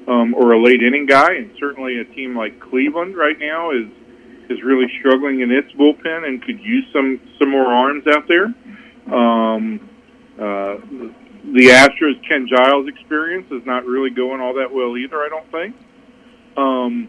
um, 0.08 0.34
or 0.34 0.52
a 0.52 0.62
late 0.62 0.82
inning 0.82 1.06
guy, 1.06 1.34
and 1.34 1.50
certainly 1.58 1.98
a 2.00 2.04
team 2.14 2.36
like 2.36 2.60
Cleveland 2.60 3.16
right 3.16 3.38
now 3.38 3.70
is 3.70 3.86
is 4.48 4.62
really 4.62 4.86
struggling 5.00 5.40
in 5.40 5.50
its 5.50 5.70
bullpen 5.72 6.26
and 6.26 6.42
could 6.42 6.60
use 6.60 6.84
some 6.92 7.20
some 7.38 7.50
more 7.50 7.66
arms 7.66 8.04
out 8.06 8.28
there. 8.28 8.46
Um, 9.12 9.88
uh, 10.34 10.78
the 11.52 11.68
Astros 11.68 12.20
Ken 12.28 12.48
Giles 12.48 12.88
experience 12.88 13.46
is 13.50 13.64
not 13.64 13.84
really 13.86 14.10
going 14.10 14.40
all 14.40 14.54
that 14.54 14.72
well 14.72 14.96
either. 14.96 15.18
I 15.18 15.28
don't 15.28 15.50
think. 15.50 15.76
Um, 16.56 17.08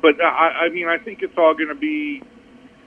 but 0.00 0.22
I, 0.22 0.66
I 0.66 0.68
mean, 0.68 0.88
I 0.88 0.98
think 0.98 1.22
it's 1.22 1.34
all 1.36 1.54
going 1.54 1.68
to 1.68 1.74
be 1.74 2.22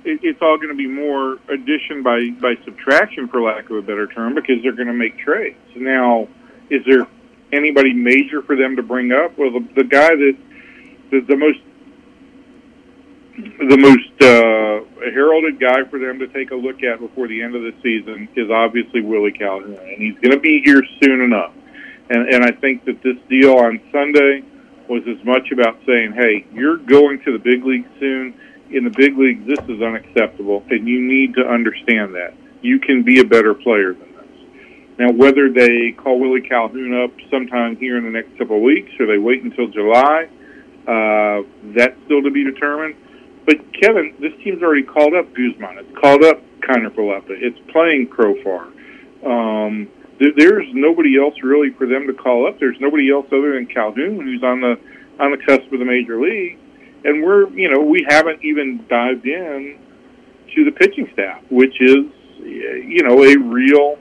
it, 0.05 0.19
it's 0.23 0.41
all 0.41 0.57
going 0.57 0.69
to 0.69 0.75
be 0.75 0.87
more 0.87 1.39
addition 1.49 2.03
by 2.03 2.29
by 2.41 2.55
subtraction, 2.63 3.27
for 3.27 3.41
lack 3.41 3.69
of 3.69 3.77
a 3.77 3.81
better 3.81 4.07
term, 4.07 4.35
because 4.35 4.61
they're 4.63 4.75
going 4.75 4.87
to 4.87 4.93
make 4.93 5.17
trades. 5.19 5.57
Now, 5.75 6.27
is 6.69 6.83
there 6.85 7.07
anybody 7.51 7.93
major 7.93 8.41
for 8.41 8.55
them 8.55 8.75
to 8.75 8.83
bring 8.83 9.11
up? 9.11 9.37
Well, 9.37 9.51
the, 9.51 9.67
the 9.75 9.83
guy 9.83 10.15
that 10.15 10.37
the, 11.11 11.19
the 11.21 11.35
most 11.35 11.59
the 13.37 13.77
most 13.77 14.21
uh, 14.21 15.11
heralded 15.11 15.59
guy 15.59 15.83
for 15.89 15.99
them 15.99 16.19
to 16.19 16.27
take 16.27 16.51
a 16.51 16.55
look 16.55 16.83
at 16.83 16.99
before 16.99 17.27
the 17.27 17.41
end 17.41 17.55
of 17.55 17.63
the 17.63 17.73
season 17.83 18.29
is 18.35 18.49
obviously 18.49 19.01
Willie 19.01 19.33
Calhoun, 19.33 19.75
and 19.75 20.01
he's 20.01 20.15
going 20.19 20.31
to 20.31 20.39
be 20.39 20.61
here 20.63 20.81
soon 21.03 21.21
enough. 21.21 21.51
And, 22.09 22.29
and 22.29 22.45
I 22.45 22.51
think 22.51 22.85
that 22.85 23.01
this 23.01 23.17
deal 23.27 23.57
on 23.57 23.81
Sunday 23.91 24.43
was 24.87 25.03
as 25.07 25.21
much 25.25 25.51
about 25.51 25.77
saying, 25.85 26.13
"Hey, 26.13 26.45
you're 26.53 26.77
going 26.77 27.19
to 27.23 27.31
the 27.33 27.39
big 27.39 27.65
league 27.65 27.87
soon 27.99 28.39
in 28.75 28.83
the 28.83 28.89
big 28.89 29.17
leagues, 29.17 29.47
this 29.47 29.59
is 29.69 29.81
unacceptable, 29.81 30.63
and 30.69 30.87
you 30.87 30.99
need 30.99 31.33
to 31.35 31.41
understand 31.41 32.13
that. 32.15 32.33
You 32.61 32.79
can 32.79 33.03
be 33.03 33.19
a 33.19 33.23
better 33.23 33.53
player 33.53 33.93
than 33.93 34.13
this. 34.13 34.99
Now, 34.99 35.11
whether 35.11 35.49
they 35.49 35.91
call 35.91 36.19
Willie 36.19 36.41
Calhoun 36.41 37.03
up 37.03 37.11
sometime 37.31 37.77
here 37.77 37.97
in 37.97 38.03
the 38.03 38.11
next 38.11 38.37
couple 38.37 38.57
of 38.57 38.63
weeks 38.63 38.91
or 38.99 39.05
they 39.05 39.17
wait 39.17 39.43
until 39.43 39.67
July, 39.67 40.27
uh, 40.87 41.43
that's 41.75 41.95
still 42.05 42.21
to 42.21 42.31
be 42.31 42.43
determined. 42.43 42.95
But 43.45 43.57
Kevin, 43.79 44.13
this 44.19 44.33
team's 44.43 44.61
already 44.61 44.83
called 44.83 45.13
up 45.13 45.33
Guzman. 45.33 45.77
It's 45.77 45.97
called 45.99 46.23
up 46.23 46.41
Kiner 46.59 46.89
Falefa. 46.89 47.29
It's 47.29 47.59
playing 47.71 48.07
Profar. 48.07 48.71
Um, 49.25 49.87
there's 50.19 50.67
nobody 50.73 51.17
else 51.19 51.35
really 51.43 51.71
for 51.71 51.87
them 51.87 52.07
to 52.07 52.13
call 52.13 52.47
up. 52.47 52.59
There's 52.59 52.79
nobody 52.79 53.11
else 53.11 53.27
other 53.27 53.53
than 53.53 53.67
Calhoun 53.67 54.19
who's 54.21 54.43
on 54.43 54.61
the 54.61 54.79
on 55.19 55.31
the 55.31 55.37
cusp 55.37 55.71
of 55.71 55.79
the 55.79 55.85
major 55.85 56.19
league 56.19 56.59
and 57.05 57.23
we're 57.23 57.47
you 57.49 57.69
know 57.69 57.79
we 57.79 58.05
haven't 58.09 58.43
even 58.43 58.85
dived 58.89 59.25
in 59.25 59.79
to 60.53 60.65
the 60.65 60.71
pitching 60.71 61.09
staff, 61.13 61.41
which 61.49 61.79
is 61.79 62.05
you 62.39 63.03
know 63.03 63.23
a 63.23 63.37
real 63.37 63.97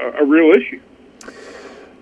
a 0.00 0.24
real 0.24 0.50
issue. 0.52 0.80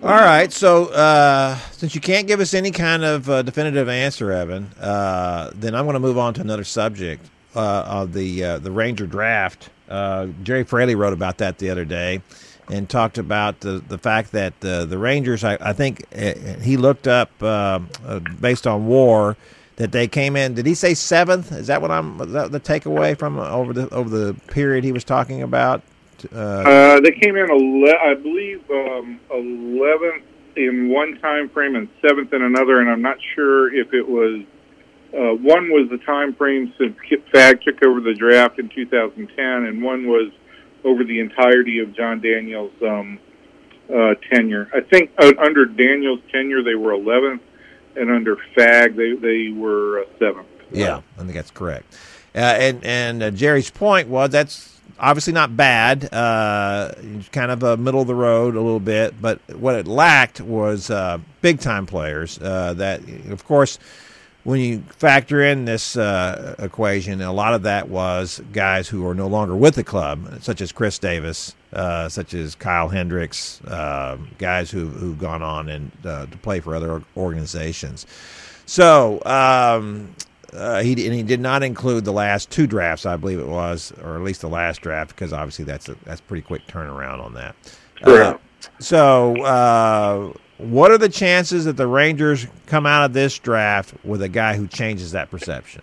All 0.00 0.10
right, 0.10 0.52
so 0.52 0.86
uh, 0.86 1.56
since 1.72 1.94
you 1.94 2.00
can't 2.00 2.28
give 2.28 2.38
us 2.38 2.54
any 2.54 2.70
kind 2.70 3.04
of 3.04 3.28
uh, 3.28 3.42
definitive 3.42 3.88
answer, 3.88 4.30
Evan, 4.30 4.66
uh, 4.80 5.50
then 5.56 5.74
I'm 5.74 5.86
going 5.86 5.94
to 5.94 6.00
move 6.00 6.16
on 6.16 6.34
to 6.34 6.40
another 6.40 6.62
subject 6.62 7.26
uh, 7.56 7.82
of 7.86 8.12
the 8.12 8.44
uh, 8.44 8.58
the 8.58 8.70
Ranger 8.70 9.06
draft. 9.06 9.70
Uh, 9.88 10.28
Gerry 10.44 10.64
Fraley 10.64 10.94
wrote 10.94 11.12
about 11.12 11.38
that 11.38 11.58
the 11.58 11.70
other 11.70 11.84
day 11.84 12.22
and 12.70 12.88
talked 12.88 13.18
about 13.18 13.60
the 13.60 13.82
the 13.88 13.98
fact 13.98 14.32
that 14.32 14.60
the 14.60 14.98
Rangers. 14.98 15.42
I, 15.42 15.58
I 15.60 15.72
think 15.72 16.10
he 16.62 16.76
looked 16.76 17.08
up 17.08 17.36
based 18.40 18.66
on 18.68 18.86
WAR 18.86 19.36
that 19.78 19.92
they 19.92 20.08
came 20.08 20.36
in. 20.36 20.54
Did 20.54 20.66
he 20.66 20.74
say 20.74 20.92
seventh? 20.92 21.52
Is 21.52 21.68
that 21.68 21.80
what 21.80 21.90
I'm? 21.90 22.18
That 22.32 22.52
the 22.52 22.60
takeaway 22.60 23.16
from 23.16 23.38
over 23.38 23.72
the 23.72 23.88
over 23.94 24.10
the 24.10 24.34
period 24.48 24.84
he 24.84 24.92
was 24.92 25.04
talking 25.04 25.42
about? 25.42 25.82
Uh, 26.34 26.36
uh, 26.36 27.00
they 27.00 27.12
came 27.12 27.36
in, 27.36 27.48
ele- 27.48 28.10
I 28.10 28.14
believe, 28.14 28.68
um, 28.70 29.20
eleventh 29.30 30.24
in 30.56 30.88
one 30.90 31.16
time 31.20 31.48
frame 31.48 31.76
and 31.76 31.88
seventh 32.02 32.32
in 32.32 32.42
another, 32.42 32.80
and 32.80 32.90
I'm 32.90 33.02
not 33.02 33.18
sure 33.34 33.72
if 33.72 33.94
it 33.94 34.06
was. 34.06 34.42
Uh, 35.14 35.34
one 35.40 35.70
was 35.70 35.88
the 35.90 35.98
time 36.04 36.34
frame 36.34 36.74
since 36.76 36.94
Kip 37.08 37.24
Fagg 37.32 37.62
took 37.62 37.82
over 37.82 38.00
the 38.00 38.12
draft 38.12 38.58
in 38.58 38.68
2010, 38.68 39.46
and 39.46 39.82
one 39.82 40.06
was 40.06 40.30
over 40.84 41.02
the 41.02 41.20
entirety 41.20 41.78
of 41.78 41.96
Jon 41.96 42.20
Daniels' 42.20 42.72
um, 42.82 43.18
uh, 43.88 44.14
tenure. 44.30 44.68
I 44.74 44.80
think 44.80 45.10
uh, 45.18 45.32
under 45.38 45.64
Daniels' 45.64 46.20
tenure 46.30 46.62
they 46.62 46.74
were 46.74 46.92
11th, 46.92 47.40
and 47.96 48.10
under 48.10 48.36
Fagg, 48.56 48.96
they 48.96 49.14
they 49.14 49.48
were 49.50 50.06
seventh. 50.18 50.46
Yeah, 50.70 51.00
I 51.16 51.20
think 51.20 51.32
that's 51.32 51.50
correct. 51.50 51.96
Uh, 52.34 52.38
and 52.38 52.84
and 52.84 53.22
uh, 53.22 53.30
Gerry's 53.30 53.70
point 53.70 54.08
was 54.08 54.30
that's 54.30 54.78
obviously 54.98 55.32
not 55.32 55.56
bad. 55.56 56.12
Uh, 56.12 56.92
kind 57.32 57.50
of 57.50 57.62
a 57.62 57.76
middle 57.76 58.02
of 58.02 58.06
the 58.06 58.14
road 58.14 58.54
a 58.54 58.60
little 58.60 58.80
bit, 58.80 59.20
but 59.20 59.40
what 59.54 59.74
it 59.74 59.86
lacked 59.86 60.40
was 60.40 60.90
uh, 60.90 61.18
big 61.40 61.60
time 61.60 61.86
players. 61.86 62.38
Uh, 62.38 62.74
that 62.74 63.00
of 63.30 63.44
course 63.44 63.78
when 64.48 64.60
you 64.60 64.80
factor 64.88 65.42
in 65.42 65.66
this 65.66 65.94
uh, 65.94 66.54
equation, 66.58 67.20
a 67.20 67.30
lot 67.30 67.52
of 67.52 67.64
that 67.64 67.90
was 67.90 68.40
guys 68.50 68.88
who 68.88 69.06
are 69.06 69.14
no 69.14 69.26
longer 69.26 69.54
with 69.54 69.74
the 69.74 69.84
club, 69.84 70.38
such 70.40 70.62
as 70.62 70.72
Chris 70.72 70.98
Davis, 70.98 71.54
uh, 71.74 72.08
such 72.08 72.32
as 72.32 72.54
Kyle 72.54 72.88
Hendricks, 72.88 73.60
uh, 73.66 74.16
guys 74.38 74.70
who, 74.70 74.86
who've 74.86 75.18
gone 75.18 75.42
on 75.42 75.68
and 75.68 75.92
uh, 76.02 76.24
to 76.24 76.38
play 76.38 76.60
for 76.60 76.74
other 76.74 77.02
organizations. 77.14 78.06
So 78.64 79.22
um, 79.26 80.14
uh, 80.54 80.80
he 80.80 80.92
and 80.92 81.14
he 81.14 81.22
did 81.22 81.40
not 81.40 81.62
include 81.62 82.06
the 82.06 82.12
last 82.14 82.48
two 82.48 82.66
drafts, 82.66 83.04
I 83.04 83.16
believe 83.16 83.40
it 83.40 83.48
was, 83.48 83.92
or 84.02 84.16
at 84.16 84.22
least 84.22 84.40
the 84.40 84.48
last 84.48 84.80
draft, 84.80 85.10
because 85.10 85.34
obviously 85.34 85.66
that's 85.66 85.90
a 85.90 85.96
that's 86.04 86.22
pretty 86.22 86.42
quick 86.42 86.66
turnaround 86.66 87.22
on 87.22 87.34
that. 87.34 87.54
Uh, 88.02 88.38
so 88.78 90.32
what 90.58 90.90
are 90.90 90.98
the 90.98 91.08
chances 91.08 91.64
that 91.64 91.76
the 91.76 91.86
Rangers 91.86 92.46
come 92.66 92.84
out 92.84 93.04
of 93.04 93.12
this 93.12 93.38
draft 93.38 93.94
with 94.04 94.22
a 94.22 94.28
guy 94.28 94.56
who 94.56 94.66
changes 94.66 95.12
that 95.12 95.30
perception? 95.30 95.82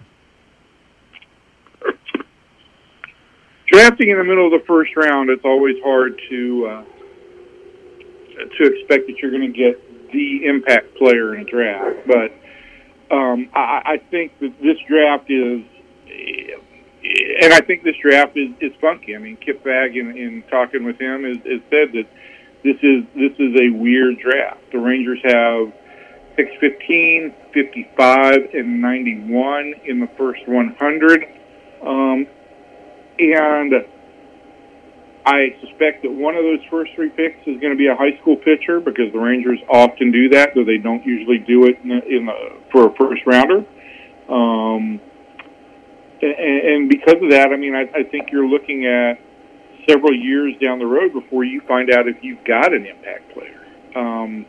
Drafting 3.68 4.10
in 4.10 4.18
the 4.18 4.24
middle 4.24 4.46
of 4.46 4.52
the 4.52 4.66
first 4.68 4.96
round, 4.96 5.30
it's 5.30 5.44
always 5.44 5.76
hard 5.84 6.22
to 6.30 6.68
uh, 6.68 6.84
to 8.58 8.64
expect 8.66 9.08
that 9.08 9.18
you're 9.22 9.32
going 9.32 9.52
to 9.52 9.58
get 9.58 10.12
the 10.12 10.46
impact 10.46 10.96
player 10.96 11.36
in 11.36 11.42
a 11.42 11.46
draft. 11.46 12.06
But 12.06 12.32
um, 13.16 13.50
I, 13.54 13.82
I 13.86 13.98
think 14.12 14.38
that 14.40 14.54
this 14.62 14.78
draft 14.88 15.30
is, 15.30 15.64
and 17.42 17.54
I 17.54 17.60
think 17.62 17.84
this 17.84 17.96
draft 18.02 18.38
is, 18.38 18.50
is 18.62 18.72
funky. 18.80 19.16
I 19.16 19.20
mean, 19.20 19.38
Kip 19.38 19.64
Fagg, 19.64 19.96
in, 19.96 20.16
in 20.18 20.44
talking 20.50 20.84
with 20.84 21.00
him, 21.00 21.24
has 21.24 21.62
said 21.70 21.92
that 21.94 22.08
this 22.66 22.78
is 22.82 23.06
this 23.14 23.32
is 23.38 23.56
a 23.62 23.70
weird 23.70 24.18
draft. 24.20 24.60
The 24.72 24.80
Rangers 24.80 25.20
have 25.24 25.72
picks 26.36 26.52
15, 26.60 27.34
55, 27.54 28.50
and 28.54 28.82
91 28.82 29.74
in 29.86 30.00
the 30.00 30.10
first 30.18 30.42
100. 30.48 31.24
Um, 31.86 32.28
and 33.20 33.74
I 35.26 35.56
suspect 35.62 36.02
that 36.04 36.12
one 36.12 36.36
of 36.36 36.44
those 36.44 36.60
first 36.70 36.92
three 36.96 37.10
picks 37.10 37.40
is 37.48 37.62
going 37.62 37.72
to 37.72 37.78
be 37.78 37.88
a 37.88 37.96
high 37.96 38.18
school 38.20 38.36
pitcher 38.36 38.80
because 38.80 39.14
the 39.14 39.20
Rangers 39.20 39.60
often 39.70 40.12
do 40.12 40.30
that, 40.30 40.56
though 40.56 40.66
they 40.66 40.78
don't 40.78 41.06
usually 41.06 41.38
do 41.38 41.66
it 41.66 41.78
in 41.84 41.90
the, 41.90 42.06
in 42.08 42.26
the, 42.26 42.62
for 42.72 42.88
a 42.88 42.94
first 42.96 43.22
rounder. 43.28 43.64
Um, 44.28 45.00
and, 46.22 46.62
and 46.66 46.90
because 46.90 47.22
of 47.22 47.30
that, 47.30 47.52
I 47.54 47.58
mean, 47.58 47.76
I, 47.76 47.84
I 47.94 48.04
think 48.04 48.32
you're 48.32 48.48
looking 48.48 48.88
at 48.88 49.20
several 49.88 50.14
years 50.14 50.54
down 50.62 50.80
the 50.80 50.86
road 50.86 51.14
before 51.14 51.44
you 51.44 51.62
find 51.68 51.92
out 51.92 52.08
if 52.08 52.18
you've 52.22 52.44
got 52.46 52.74
an 52.74 52.86
impact 52.86 53.34
player. 53.34 53.66
Um, 53.96 54.46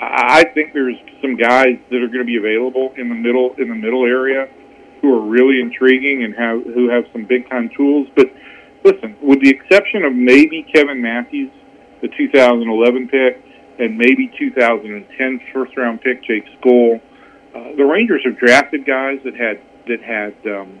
I 0.00 0.44
think 0.54 0.72
there's 0.72 0.96
some 1.22 1.36
guys 1.36 1.78
that 1.90 1.96
are 2.02 2.08
going 2.08 2.20
to 2.20 2.24
be 2.24 2.36
available 2.36 2.92
in 2.96 3.08
the 3.08 3.14
middle 3.14 3.54
in 3.58 3.68
the 3.68 3.74
middle 3.74 4.04
area 4.04 4.48
who 5.00 5.14
are 5.14 5.20
really 5.20 5.60
intriguing 5.60 6.24
and 6.24 6.34
have 6.34 6.62
who 6.74 6.88
have 6.88 7.04
some 7.12 7.24
big 7.24 7.48
time 7.48 7.70
tools. 7.76 8.08
But 8.14 8.26
listen, 8.84 9.16
with 9.22 9.40
the 9.40 9.50
exception 9.50 10.04
of 10.04 10.12
maybe 10.14 10.66
Kevin 10.72 11.00
Matthews, 11.00 11.50
the 12.02 12.08
2011 12.08 13.08
pick, 13.08 13.42
and 13.78 13.96
maybe 13.96 14.30
2010 14.38 15.40
first 15.52 15.76
round 15.76 16.00
pick 16.02 16.22
Jake 16.24 16.44
Skole, 16.60 17.00
uh, 17.54 17.76
the 17.76 17.84
Rangers 17.84 18.22
have 18.24 18.38
drafted 18.38 18.84
guys 18.84 19.18
that 19.24 19.34
had 19.34 19.60
that 19.88 20.02
had 20.02 20.34
um, 20.46 20.80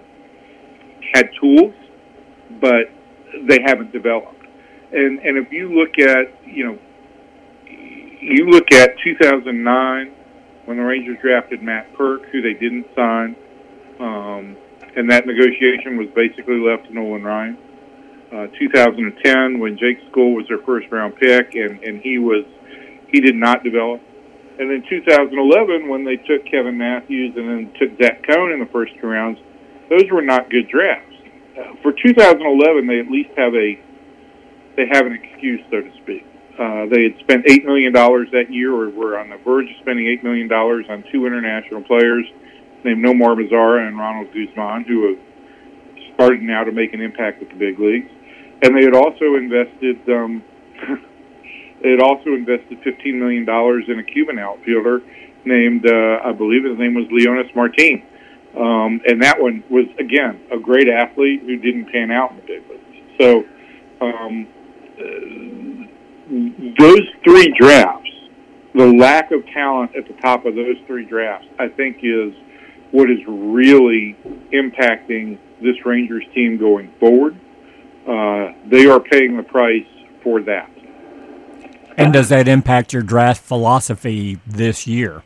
had 1.14 1.30
tools, 1.40 1.74
but 2.60 2.90
they 3.44 3.60
haven't 3.62 3.92
developed. 3.92 4.44
And 4.92 5.18
and 5.20 5.36
if 5.38 5.52
you 5.52 5.74
look 5.74 5.98
at 5.98 6.46
you 6.46 6.64
know 6.64 6.78
you 8.20 8.48
look 8.48 8.72
at 8.72 8.98
2009 9.04 10.12
when 10.64 10.76
the 10.76 10.82
Rangers 10.82 11.18
drafted 11.22 11.62
Matt 11.62 11.92
Purke, 11.94 12.28
who 12.30 12.42
they 12.42 12.54
didn't 12.54 12.86
sign, 12.96 13.36
um, 14.00 14.56
and 14.96 15.10
that 15.10 15.26
negotiation 15.26 15.96
was 15.96 16.08
basically 16.14 16.58
left 16.58 16.86
to 16.86 16.94
Nolan 16.94 17.22
Ryan. 17.22 17.58
Uh, 18.32 18.48
2010 18.58 19.60
when 19.60 19.78
Jake 19.78 19.98
Skole 20.10 20.34
was 20.34 20.46
their 20.48 20.58
first 20.58 20.90
round 20.90 21.14
pick, 21.16 21.54
and 21.54 21.82
and 21.82 22.00
he 22.00 22.18
was 22.18 22.44
he 23.08 23.20
did 23.20 23.36
not 23.36 23.62
develop. 23.62 24.00
And 24.58 24.70
then 24.70 24.82
2011 24.88 25.88
when 25.88 26.04
they 26.04 26.16
took 26.16 26.44
Kevin 26.46 26.78
Matthews 26.78 27.34
and 27.36 27.48
then 27.48 27.72
took 27.78 27.96
Zach 28.00 28.26
Cone 28.26 28.52
in 28.52 28.60
the 28.60 28.66
first 28.72 28.92
two 29.00 29.06
rounds, 29.06 29.38
those 29.90 30.10
were 30.10 30.22
not 30.22 30.50
good 30.50 30.68
drafts. 30.68 31.15
Uh, 31.56 31.74
for 31.82 31.92
2011, 31.92 32.86
they 32.86 33.00
at 33.00 33.10
least 33.10 33.30
have 33.36 33.54
a 33.54 33.80
they 34.76 34.86
have 34.92 35.06
an 35.06 35.12
excuse, 35.12 35.60
so 35.70 35.80
to 35.80 35.90
speak. 36.02 36.24
Uh, 36.58 36.84
they 36.92 37.04
had 37.04 37.18
spent 37.20 37.44
eight 37.48 37.64
million 37.64 37.92
dollars 37.92 38.28
that 38.32 38.52
year, 38.52 38.74
or 38.74 38.90
were 38.90 39.18
on 39.18 39.30
the 39.30 39.38
verge 39.38 39.70
of 39.70 39.76
spending 39.80 40.06
eight 40.06 40.22
million 40.22 40.48
dollars 40.48 40.84
on 40.88 41.04
two 41.10 41.26
international 41.26 41.82
players 41.82 42.26
named 42.84 43.04
Nomar 43.04 43.34
Mazara 43.34 43.86
and 43.86 43.96
Ronald 43.96 44.32
Guzman, 44.32 44.84
who 44.84 45.08
have 45.08 45.18
started 46.14 46.42
now 46.42 46.64
to 46.64 46.72
make 46.72 46.92
an 46.92 47.00
impact 47.00 47.42
at 47.42 47.48
the 47.48 47.54
big 47.54 47.78
leagues. 47.78 48.10
And 48.62 48.76
they 48.76 48.84
had 48.84 48.94
also 48.94 49.36
invested. 49.36 50.00
Um, 50.08 50.44
they 51.82 51.90
had 51.90 52.00
also 52.00 52.34
invested 52.34 52.80
fifteen 52.84 53.18
million 53.18 53.44
dollars 53.44 53.84
in 53.88 53.98
a 53.98 54.04
Cuban 54.04 54.38
outfielder 54.38 55.02
named, 55.46 55.86
uh, 55.86 56.20
I 56.24 56.32
believe 56.32 56.64
his 56.64 56.76
name 56.78 56.94
was 56.94 57.06
Leonys 57.06 57.54
Martin. 57.54 58.02
Um, 58.56 59.00
and 59.06 59.22
that 59.22 59.40
one 59.40 59.62
was 59.68 59.86
again 59.98 60.40
a 60.50 60.58
great 60.58 60.88
athlete 60.88 61.42
who 61.42 61.56
didn't 61.56 61.92
pan 61.92 62.10
out 62.10 62.30
in 62.30 62.36
the 62.38 62.42
big 62.42 62.62
leagues. 62.70 63.20
So. 63.20 63.44
Um, 64.00 64.48
those 66.28 67.02
three 67.24 67.54
drafts, 67.58 68.10
the 68.74 68.86
lack 68.86 69.30
of 69.30 69.46
talent 69.46 69.94
at 69.96 70.06
the 70.06 70.14
top 70.20 70.44
of 70.44 70.54
those 70.54 70.76
three 70.86 71.04
drafts, 71.04 71.46
I 71.58 71.68
think 71.68 71.98
is 72.02 72.32
what 72.90 73.10
is 73.10 73.20
really 73.26 74.16
impacting 74.52 75.38
this 75.62 75.76
Rangers 75.84 76.24
team 76.34 76.58
going 76.58 76.92
forward. 76.98 77.38
Uh, 78.06 78.52
they 78.66 78.86
are 78.86 79.00
paying 79.00 79.36
the 79.36 79.42
price 79.42 79.86
for 80.22 80.42
that. 80.42 80.70
And 81.96 82.12
does 82.12 82.28
that 82.28 82.46
impact 82.46 82.92
your 82.92 83.02
draft 83.02 83.42
philosophy 83.42 84.38
this 84.46 84.86
year? 84.86 85.22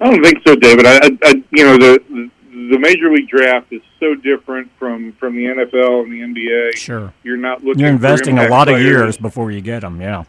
I 0.00 0.10
don't 0.10 0.24
think 0.24 0.38
so, 0.46 0.56
David. 0.56 0.86
I, 0.86 0.98
I 1.22 1.44
you 1.50 1.64
know, 1.64 1.76
the 1.76 2.30
the 2.50 2.78
major 2.78 3.12
league 3.12 3.28
draft 3.28 3.72
is 3.72 3.82
so 3.98 4.14
different 4.14 4.70
from 4.78 5.12
from 5.12 5.36
the 5.36 5.44
NFL 5.44 6.04
and 6.04 6.12
the 6.12 6.20
NBA. 6.20 6.76
Sure, 6.76 7.12
you're 7.22 7.36
not 7.36 7.62
looking. 7.62 7.80
You're 7.80 7.90
investing 7.90 8.38
a 8.38 8.48
lot 8.48 8.68
players. 8.68 8.80
of 8.80 8.86
years 8.86 9.16
before 9.18 9.50
you 9.50 9.60
get 9.60 9.80
them. 9.80 10.00
Yeah, 10.00 10.24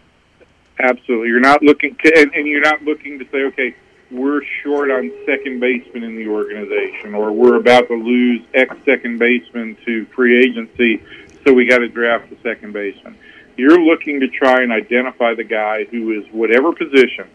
absolutely. 0.80 1.30
You're 1.30 1.40
not 1.40 1.64
looking, 1.64 1.96
and, 2.04 2.34
and 2.34 2.48
you're 2.48 2.62
not 2.62 2.84
looking 2.84 3.18
to 3.20 3.26
say, 3.32 3.44
okay, 3.46 3.76
we're 4.12 4.42
short 4.62 4.92
on 4.92 5.10
second 5.26 5.62
baseman 5.62 6.04
in 6.04 6.18
the 6.18 6.28
organization, 6.28 7.16
or 7.16 7.32
we're 7.32 7.56
about 7.56 7.88
to 7.88 7.96
lose 7.96 8.42
X 8.54 8.76
second 8.86 9.20
baseman 9.20 9.78
to 9.86 10.06
free 10.08 10.44
agency, 10.44 11.02
so 11.46 11.54
we 11.54 11.66
got 11.66 11.80
to 11.80 11.88
draft 11.88 12.30
the 12.30 12.38
second 12.44 12.74
baseman. 12.74 13.16
You're 13.56 13.80
looking 13.80 14.20
to 14.20 14.28
try 14.28 14.64
and 14.64 14.72
identify 14.72 15.34
the 15.34 15.44
guy 15.44 15.86
who 15.86 16.12
is 16.12 16.26
whatever 16.32 16.74
position 16.74 17.30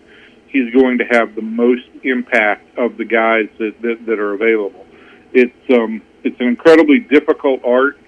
he's 0.49 0.73
going 0.73 0.99
to 0.99 1.05
have 1.05 1.35
the 1.35 1.43
most 1.43 1.89
impact 2.03 2.79
of 2.79 2.97
the 2.97 3.05
guys 3.05 3.49
that, 3.59 3.81
that, 3.83 4.07
that 4.07 4.19
are 4.19 4.35
available. 4.35 4.87
It's 5.33 5.71
um, 5.71 6.03
it's 6.25 6.39
an 6.41 6.47
incredibly 6.47 7.01
difficult 7.01 7.61
art, 7.65 7.99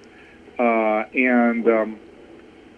uh, 0.59 1.05
and 1.15 1.69
um, 1.69 2.01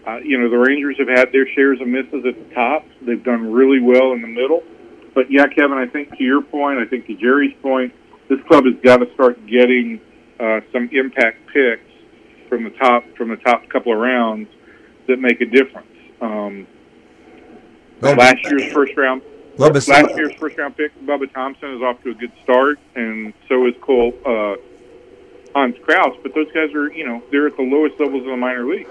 uh, 0.06 0.16
you 0.18 0.38
know 0.38 0.48
the 0.48 0.58
Rangers 0.58 0.96
have 0.98 1.08
had 1.08 1.32
their 1.32 1.46
shares 1.46 1.80
of 1.80 1.86
misses 1.86 2.24
at 2.26 2.34
the 2.34 2.54
top. 2.54 2.84
They've 3.02 3.22
done 3.22 3.52
really 3.52 3.80
well 3.80 4.12
in 4.12 4.22
the 4.22 4.28
middle, 4.28 4.62
but 5.14 5.30
yeah, 5.30 5.46
Kevin, 5.46 5.78
I 5.78 5.86
think 5.86 6.16
to 6.16 6.24
your 6.24 6.42
point, 6.42 6.78
I 6.78 6.86
think 6.86 7.06
to 7.06 7.14
Gerry's 7.14 7.54
point, 7.62 7.92
this 8.28 8.40
club 8.48 8.64
has 8.64 8.74
got 8.82 8.98
to 8.98 9.12
start 9.14 9.46
getting 9.46 10.00
uh, 10.40 10.60
some 10.72 10.88
impact 10.92 11.38
picks 11.52 11.82
from 12.48 12.64
the 12.64 12.70
top 12.70 13.04
from 13.16 13.28
the 13.28 13.36
top 13.36 13.68
couple 13.68 13.92
of 13.92 13.98
rounds 13.98 14.48
that 15.06 15.20
make 15.20 15.40
a 15.40 15.46
difference. 15.46 15.86
Um, 16.20 16.66
well, 18.00 18.16
last 18.16 18.42
year's 18.44 18.72
first 18.72 18.96
round 18.96 19.22
well, 19.60 19.70
last 19.72 20.16
year's 20.16 20.32
first 20.34 20.56
round 20.56 20.76
pick, 20.76 20.98
Bubba 21.04 21.32
Thompson, 21.32 21.74
is 21.74 21.82
off 21.82 22.02
to 22.02 22.10
a 22.10 22.14
good 22.14 22.32
start, 22.42 22.78
and 22.94 23.34
so 23.46 23.66
is 23.66 23.74
Cole 23.82 24.14
uh, 24.24 24.56
Hans 25.54 25.76
Crouse. 25.82 26.16
But 26.22 26.34
those 26.34 26.50
guys 26.52 26.72
are, 26.74 26.90
you 26.90 27.06
know, 27.06 27.22
they're 27.30 27.46
at 27.46 27.56
the 27.56 27.62
lowest 27.62 28.00
levels 28.00 28.22
of 28.22 28.30
the 28.30 28.36
minor 28.36 28.64
leagues. 28.64 28.88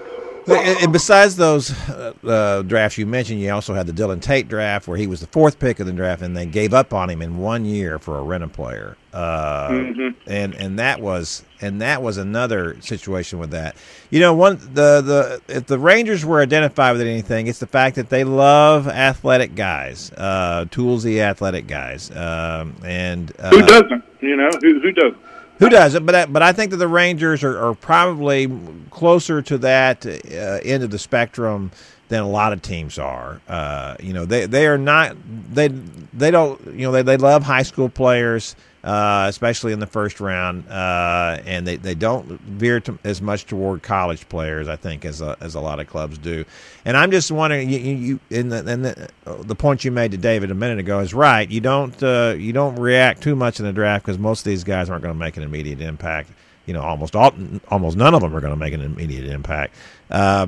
And 0.48 0.92
besides 0.92 1.36
those 1.36 1.70
uh, 1.88 2.12
uh, 2.24 2.62
drafts 2.62 2.98
you 2.98 3.06
mentioned, 3.06 3.40
you 3.40 3.52
also 3.52 3.74
had 3.74 3.86
the 3.86 3.92
Dillon 3.92 4.20
Tate 4.20 4.48
draft 4.48 4.88
where 4.88 4.96
he 4.96 5.06
was 5.06 5.20
the 5.20 5.26
fourth 5.26 5.58
pick 5.58 5.80
of 5.80 5.86
the 5.86 5.92
draft, 5.92 6.22
and 6.22 6.36
they 6.36 6.46
gave 6.46 6.74
up 6.74 6.92
on 6.92 7.10
him 7.10 7.22
in 7.22 7.38
one 7.38 7.64
year 7.64 7.98
for 7.98 8.18
a 8.18 8.22
rental 8.22 8.48
player. 8.48 8.96
Uh, 9.12 9.68
mm-hmm. 9.70 10.08
And 10.30 10.54
and 10.54 10.78
that 10.78 11.00
was 11.00 11.44
and 11.60 11.80
that 11.80 12.02
was 12.02 12.16
another 12.16 12.80
situation 12.80 13.38
with 13.38 13.50
that. 13.50 13.76
You 14.10 14.20
know, 14.20 14.34
one 14.34 14.58
the 14.58 15.00
the 15.00 15.42
if 15.48 15.66
the 15.66 15.78
Rangers 15.78 16.24
were 16.24 16.40
identified 16.40 16.92
with 16.96 17.02
anything, 17.02 17.46
it's 17.46 17.58
the 17.58 17.66
fact 17.66 17.96
that 17.96 18.08
they 18.08 18.24
love 18.24 18.86
athletic 18.88 19.54
guys, 19.54 20.12
uh, 20.16 20.66
toolsy 20.70 21.20
athletic 21.20 21.66
guys, 21.66 22.10
um, 22.12 22.76
and 22.84 23.32
uh, 23.38 23.50
who 23.50 23.62
doesn't? 23.62 24.04
You 24.20 24.36
know, 24.36 24.50
who 24.60 24.80
who 24.80 24.92
doesn't? 24.92 25.18
Who 25.60 25.68
does 25.68 25.94
it? 25.94 26.04
But 26.04 26.14
I, 26.14 26.26
but 26.26 26.42
I 26.42 26.52
think 26.52 26.70
that 26.70 26.78
the 26.78 26.88
Rangers 26.88 27.44
are, 27.44 27.56
are 27.68 27.74
probably 27.74 28.50
closer 28.90 29.42
to 29.42 29.58
that 29.58 30.06
uh, 30.06 30.10
end 30.62 30.82
of 30.82 30.90
the 30.90 30.98
spectrum 30.98 31.70
than 32.08 32.22
a 32.22 32.28
lot 32.28 32.52
of 32.54 32.62
teams 32.62 32.98
are. 32.98 33.40
Uh, 33.46 33.94
you 34.00 34.14
know, 34.14 34.24
they 34.24 34.46
they 34.46 34.66
are 34.66 34.78
not 34.78 35.16
they 35.52 35.68
they 35.68 36.30
don't 36.30 36.64
you 36.66 36.86
know 36.86 36.92
they 36.92 37.02
they 37.02 37.18
love 37.18 37.42
high 37.42 37.62
school 37.62 37.90
players 37.90 38.56
uh, 38.82 39.26
especially 39.28 39.72
in 39.72 39.78
the 39.78 39.86
first 39.86 40.20
round, 40.20 40.66
uh, 40.68 41.38
and 41.44 41.66
they, 41.66 41.76
they 41.76 41.94
don't 41.94 42.26
veer 42.40 42.80
to, 42.80 42.98
as 43.04 43.20
much 43.20 43.46
toward 43.46 43.82
college 43.82 44.26
players, 44.28 44.68
I 44.68 44.76
think, 44.76 45.04
as 45.04 45.20
a, 45.20 45.36
as 45.40 45.54
a 45.54 45.60
lot 45.60 45.80
of 45.80 45.86
clubs 45.86 46.16
do. 46.16 46.44
And 46.84 46.96
I'm 46.96 47.10
just 47.10 47.30
wondering, 47.30 47.68
you, 47.68 47.78
you 47.78 48.20
in 48.30 48.48
the, 48.48 48.70
in 48.70 48.82
the, 48.82 49.10
the 49.24 49.54
point 49.54 49.84
you 49.84 49.90
made 49.90 50.12
to 50.12 50.16
David 50.16 50.50
a 50.50 50.54
minute 50.54 50.78
ago 50.78 51.00
is 51.00 51.12
right. 51.12 51.48
You 51.50 51.60
don't 51.60 52.02
uh, 52.02 52.34
you 52.38 52.52
don't 52.52 52.76
react 52.76 53.22
too 53.22 53.36
much 53.36 53.60
in 53.60 53.66
the 53.66 53.72
draft 53.72 54.06
because 54.06 54.18
most 54.18 54.40
of 54.40 54.44
these 54.44 54.64
guys 54.64 54.88
aren't 54.88 55.02
going 55.02 55.14
to 55.14 55.18
make 55.18 55.36
an 55.36 55.42
immediate 55.42 55.82
impact. 55.82 56.30
You 56.64 56.74
know, 56.74 56.82
almost 56.82 57.14
all, 57.16 57.32
almost 57.68 57.96
none 57.96 58.14
of 58.14 58.22
them 58.22 58.34
are 58.34 58.40
going 58.40 58.52
to 58.52 58.58
make 58.58 58.72
an 58.72 58.80
immediate 58.80 59.26
impact. 59.26 59.74
Uh, 60.10 60.46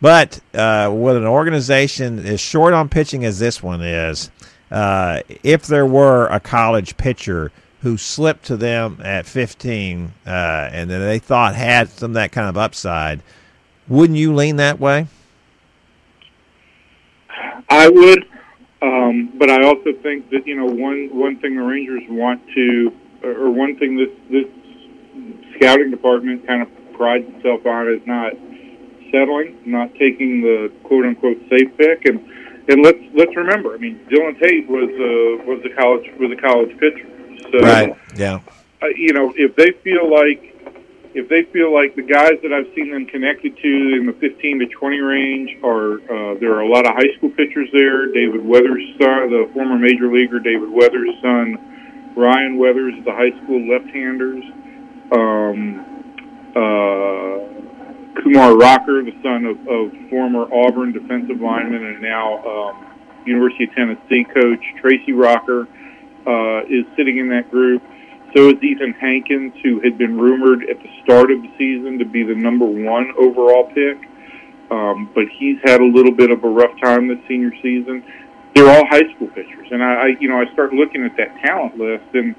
but 0.00 0.40
uh, 0.54 0.90
with 0.92 1.16
an 1.16 1.26
organization 1.26 2.18
as 2.20 2.40
short 2.40 2.74
on 2.74 2.88
pitching 2.88 3.24
as 3.24 3.38
this 3.38 3.62
one 3.62 3.80
is, 3.80 4.30
uh, 4.70 5.20
if 5.42 5.66
there 5.66 5.86
were 5.86 6.26
a 6.26 6.40
college 6.40 6.96
pitcher 6.96 7.52
who 7.82 7.98
slipped 7.98 8.44
to 8.44 8.56
them 8.56 9.00
at 9.04 9.26
15 9.26 10.12
uh, 10.24 10.30
and 10.30 10.88
then 10.88 11.00
they 11.00 11.18
thought 11.18 11.56
had 11.56 11.88
some 11.88 12.12
that 12.12 12.30
kind 12.30 12.48
of 12.48 12.56
upside, 12.56 13.20
wouldn't 13.88 14.18
you 14.18 14.32
lean 14.32 14.56
that 14.56 14.78
way? 14.78 15.08
I 17.68 17.88
would, 17.88 18.24
um, 18.82 19.32
but 19.36 19.50
I 19.50 19.64
also 19.64 19.92
think 20.02 20.30
that 20.30 20.46
you 20.46 20.54
know 20.54 20.66
one 20.66 21.08
one 21.12 21.38
thing 21.38 21.56
the 21.56 21.62
Rangers 21.62 22.02
want 22.08 22.42
to, 22.54 22.92
or 23.24 23.50
one 23.50 23.76
thing 23.78 23.96
this 23.96 24.10
this 24.30 24.46
scouting 25.56 25.90
department 25.90 26.46
kind 26.46 26.62
of 26.62 26.68
prides 26.92 27.24
itself 27.28 27.64
on 27.66 27.88
is 27.88 28.06
not 28.06 28.32
settling, 29.10 29.58
not 29.64 29.92
taking 29.94 30.42
the 30.42 30.70
quote 30.84 31.06
unquote 31.06 31.38
safe 31.50 31.76
pick, 31.78 32.04
and 32.04 32.20
and 32.68 32.82
let's 32.84 33.02
let's 33.14 33.34
remember, 33.34 33.74
I 33.74 33.78
mean, 33.78 33.98
Dillon 34.08 34.36
Tate 34.36 34.68
was 34.68 34.90
a 34.90 35.48
was 35.48 35.64
a 35.64 35.74
college 35.74 36.08
was 36.20 36.30
a 36.30 36.40
college 36.40 36.78
pitcher 36.78 37.11
so, 37.52 37.60
right. 37.60 37.96
Yeah. 38.16 38.40
Uh, 38.82 38.86
you 38.96 39.12
know, 39.12 39.32
if 39.36 39.54
they 39.56 39.72
feel 39.82 40.10
like 40.10 40.52
if 41.14 41.28
they 41.28 41.44
feel 41.52 41.72
like 41.72 41.94
the 41.94 42.02
guys 42.02 42.40
that 42.42 42.52
I've 42.52 42.72
seen 42.74 42.90
them 42.90 43.04
connected 43.06 43.56
to 43.56 43.96
in 44.00 44.06
the 44.06 44.14
15 44.14 44.60
to 44.60 44.66
20 44.66 44.98
range 45.00 45.50
are 45.62 46.00
uh, 46.00 46.34
there 46.40 46.54
are 46.54 46.62
a 46.62 46.68
lot 46.68 46.86
of 46.86 46.94
high 46.94 47.12
school 47.16 47.30
pitchers 47.30 47.68
there. 47.72 48.06
David 48.06 48.44
Weathers' 48.44 48.82
son, 48.98 49.30
the 49.30 49.50
former 49.52 49.78
major 49.78 50.10
leaguer 50.10 50.40
David 50.40 50.70
Weathers' 50.70 51.14
son, 51.20 52.12
Ryan 52.16 52.56
Weathers, 52.56 52.94
the 53.04 53.12
high 53.12 53.32
school 53.44 53.60
left-handers. 53.68 54.44
Um, 55.12 55.92
uh, 56.56 57.52
Kumar 58.22 58.56
Rocker, 58.56 59.02
the 59.02 59.16
son 59.22 59.44
of, 59.44 59.58
of 59.68 59.92
former 60.10 60.46
Auburn 60.52 60.92
defensive 60.92 61.40
lineman 61.40 61.84
and 61.84 62.02
now 62.02 62.38
um, 62.44 62.86
University 63.26 63.64
of 63.64 63.74
Tennessee 63.74 64.24
coach 64.24 64.62
Tracy 64.80 65.12
Rocker 65.12 65.66
uh, 66.26 66.62
is 66.68 66.84
sitting 66.96 67.18
in 67.18 67.28
that 67.28 67.50
group. 67.50 67.82
So 68.34 68.48
is 68.48 68.62
Ethan 68.62 68.94
Hankins, 68.94 69.52
who 69.62 69.80
had 69.80 69.98
been 69.98 70.18
rumored 70.18 70.62
at 70.68 70.78
the 70.78 70.88
start 71.04 71.30
of 71.30 71.42
the 71.42 71.50
season 71.58 71.98
to 71.98 72.04
be 72.04 72.22
the 72.22 72.34
number 72.34 72.64
one 72.64 73.12
overall 73.18 73.70
pick. 73.74 73.98
Um, 74.70 75.10
but 75.14 75.24
he's 75.38 75.58
had 75.64 75.80
a 75.80 75.84
little 75.84 76.12
bit 76.12 76.30
of 76.30 76.42
a 76.44 76.48
rough 76.48 76.72
time 76.80 77.08
this 77.08 77.18
senior 77.28 77.52
season. 77.60 78.02
They're 78.54 78.70
all 78.70 78.86
high 78.86 79.04
school 79.14 79.28
pitchers, 79.28 79.68
and 79.70 79.82
I, 79.82 79.94
I, 79.94 80.06
you 80.20 80.28
know, 80.28 80.40
I 80.40 80.50
start 80.52 80.72
looking 80.72 81.04
at 81.04 81.16
that 81.16 81.36
talent 81.44 81.78
list, 81.78 82.04
and 82.14 82.34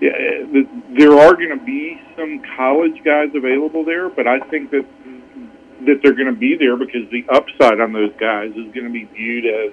yeah, 0.00 0.12
the, 0.12 0.68
there 0.96 1.12
are 1.18 1.34
going 1.34 1.58
to 1.58 1.64
be 1.64 2.00
some 2.16 2.42
college 2.56 3.02
guys 3.04 3.28
available 3.34 3.84
there, 3.84 4.08
but 4.08 4.26
I 4.26 4.40
think 4.48 4.70
that 4.70 4.86
that 5.84 6.00
they're 6.02 6.14
going 6.14 6.32
to 6.32 6.38
be 6.38 6.56
there 6.56 6.76
because 6.76 7.08
the 7.10 7.24
upside 7.28 7.80
on 7.80 7.92
those 7.92 8.12
guys 8.18 8.50
is 8.50 8.72
going 8.72 8.84
to 8.84 8.92
be 8.92 9.04
viewed 9.04 9.44
as 9.44 9.72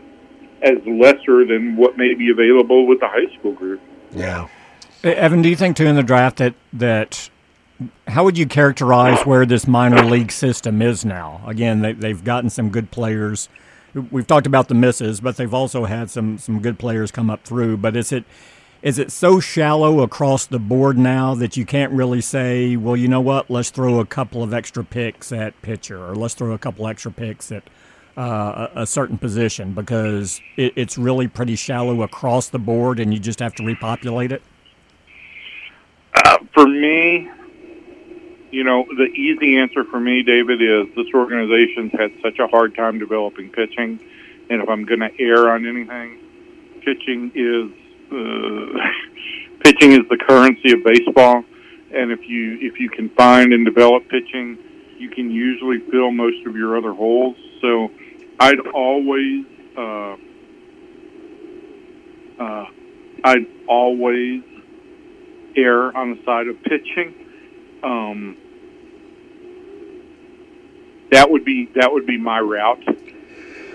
as 0.63 0.78
lesser 0.86 1.45
than 1.45 1.76
what 1.76 1.97
may 1.97 2.13
be 2.13 2.32
available 2.32 2.88
with 2.88 2.99
the 2.99 3.08
high 3.08 3.34
school 3.38 3.54
group. 3.54 3.82
Yeah. 4.12 4.47
Evan, 5.04 5.41
do 5.41 5.49
you 5.49 5.56
think 5.56 5.76
too 5.76 5.86
in 5.86 5.95
the 5.95 6.04
draft 6.04 6.38
that 6.38 6.56
that 6.71 7.30
how 8.08 8.23
would 8.23 8.38
you 8.38 8.45
characterize 8.45 9.26
where 9.26 9.45
this 9.45 9.67
minor 9.67 10.04
league 10.04 10.32
system 10.32 10.82
is 10.82 11.04
now? 11.04 11.41
Again, 11.45 11.82
they, 11.82 11.93
they've 11.93 12.23
gotten 12.23 12.49
some 12.49 12.69
good 12.69 12.91
players. 12.91 13.49
We've 14.12 14.26
talked 14.26 14.47
about 14.47 14.69
the 14.69 14.76
misses, 14.76 15.19
but 15.19 15.38
they've 15.38 15.54
also 15.54 15.86
had 15.86 16.10
some 16.10 16.38
some 16.38 16.62
good 16.62 16.80
players 16.80 17.12
come 17.12 17.30
up 17.30 17.43
through. 17.43 17.78
But 17.78 17.97
is 17.97 18.12
it 18.12 18.23
is 18.82 18.99
it 18.99 19.12
so 19.12 19.39
shallow 19.39 20.02
across 20.02 20.45
the 20.45 20.60
board 20.60 20.97
now 20.97 21.36
that 21.36 21.56
you 21.58 21.65
can't 21.65 21.91
really 21.91 22.21
say, 22.21 22.76
well, 22.76 22.97
you 22.97 23.08
know 23.08 23.21
what, 23.21 23.49
let's 23.49 23.69
throw 23.69 23.99
a 23.99 24.06
couple 24.06 24.43
of 24.43 24.54
extra 24.54 24.84
picks 24.84 25.32
at 25.32 25.60
pitcher, 25.62 26.06
or 26.06 26.15
let's 26.15 26.34
throw 26.34 26.52
a 26.52 26.58
couple 26.58 26.88
extra 26.88 27.12
picks 27.12 27.52
at 27.52 27.63
uh, 28.17 28.67
a, 28.76 28.86
certain 28.86 29.17
position 29.17 29.73
because 29.73 30.39
it, 30.58 30.73
it's 30.76 30.97
really 30.97 31.28
pretty 31.28 31.56
shallow 31.56 32.04
across 32.04 32.49
the 32.49 32.60
board, 32.60 32.99
and 32.99 33.13
you 33.13 33.19
just 33.19 33.39
have 33.39 33.56
to 33.56 33.63
repopulate 33.63 34.32
it. 34.32 34.41
Uh, 36.15 36.38
for 36.54 36.67
me, 36.67 37.30
you 38.52 38.63
know, 38.63 38.86
the 38.97 39.06
easy 39.06 39.58
answer 39.58 39.84
for 39.86 39.99
me, 39.99 40.21
David, 40.21 40.62
is 40.62 40.93
this 40.95 41.08
organization's 41.13 41.91
had 41.93 42.12
such 42.21 42.38
a 42.38 42.47
hard 42.47 42.76
time 42.76 42.99
developing 42.99 43.49
pitching, 43.49 43.99
and 44.49 44.62
if 44.62 44.69
I'm 44.69 44.86
going 44.86 44.99
to 44.99 45.10
err 45.19 45.49
on 45.49 45.65
anything, 45.65 46.19
pitching 46.86 47.32
is 47.34 47.71
uh, 48.12 48.80
pitching 49.63 49.93
is 49.93 50.08
the 50.10 50.17
currency 50.17 50.73
of 50.73 50.84
baseball, 50.84 51.43
and 51.91 52.12
if 52.12 52.30
you 52.30 52.60
if 52.62 52.80
you 52.80 52.89
can 52.89 53.10
find 53.10 53.54
and 53.54 53.65
develop 53.65 54.08
pitching, 54.10 54.58
you 54.99 55.10
can 55.10 55.32
usually 55.32 55.80
fill 55.91 56.12
most 56.12 56.45
of 56.45 56.56
your 56.56 56.78
other 56.78 56.93
holes. 56.93 57.36
So, 57.62 57.89
I'd 58.39 58.60
always 58.74 59.46
uh, 59.78 60.15
uh, 62.39 62.65
I'd 63.24 63.48
always 63.67 64.43
err 65.56 65.96
on 65.96 66.15
the 66.15 66.24
side 66.26 66.48
of 66.48 66.62
pitching. 66.63 67.13
Um, 67.84 68.38
that 71.12 71.30
would 71.30 71.46
be 71.46 71.69
that 71.76 71.91
would 71.91 72.06
be 72.06 72.17
my 72.17 72.39
route. 72.39 72.84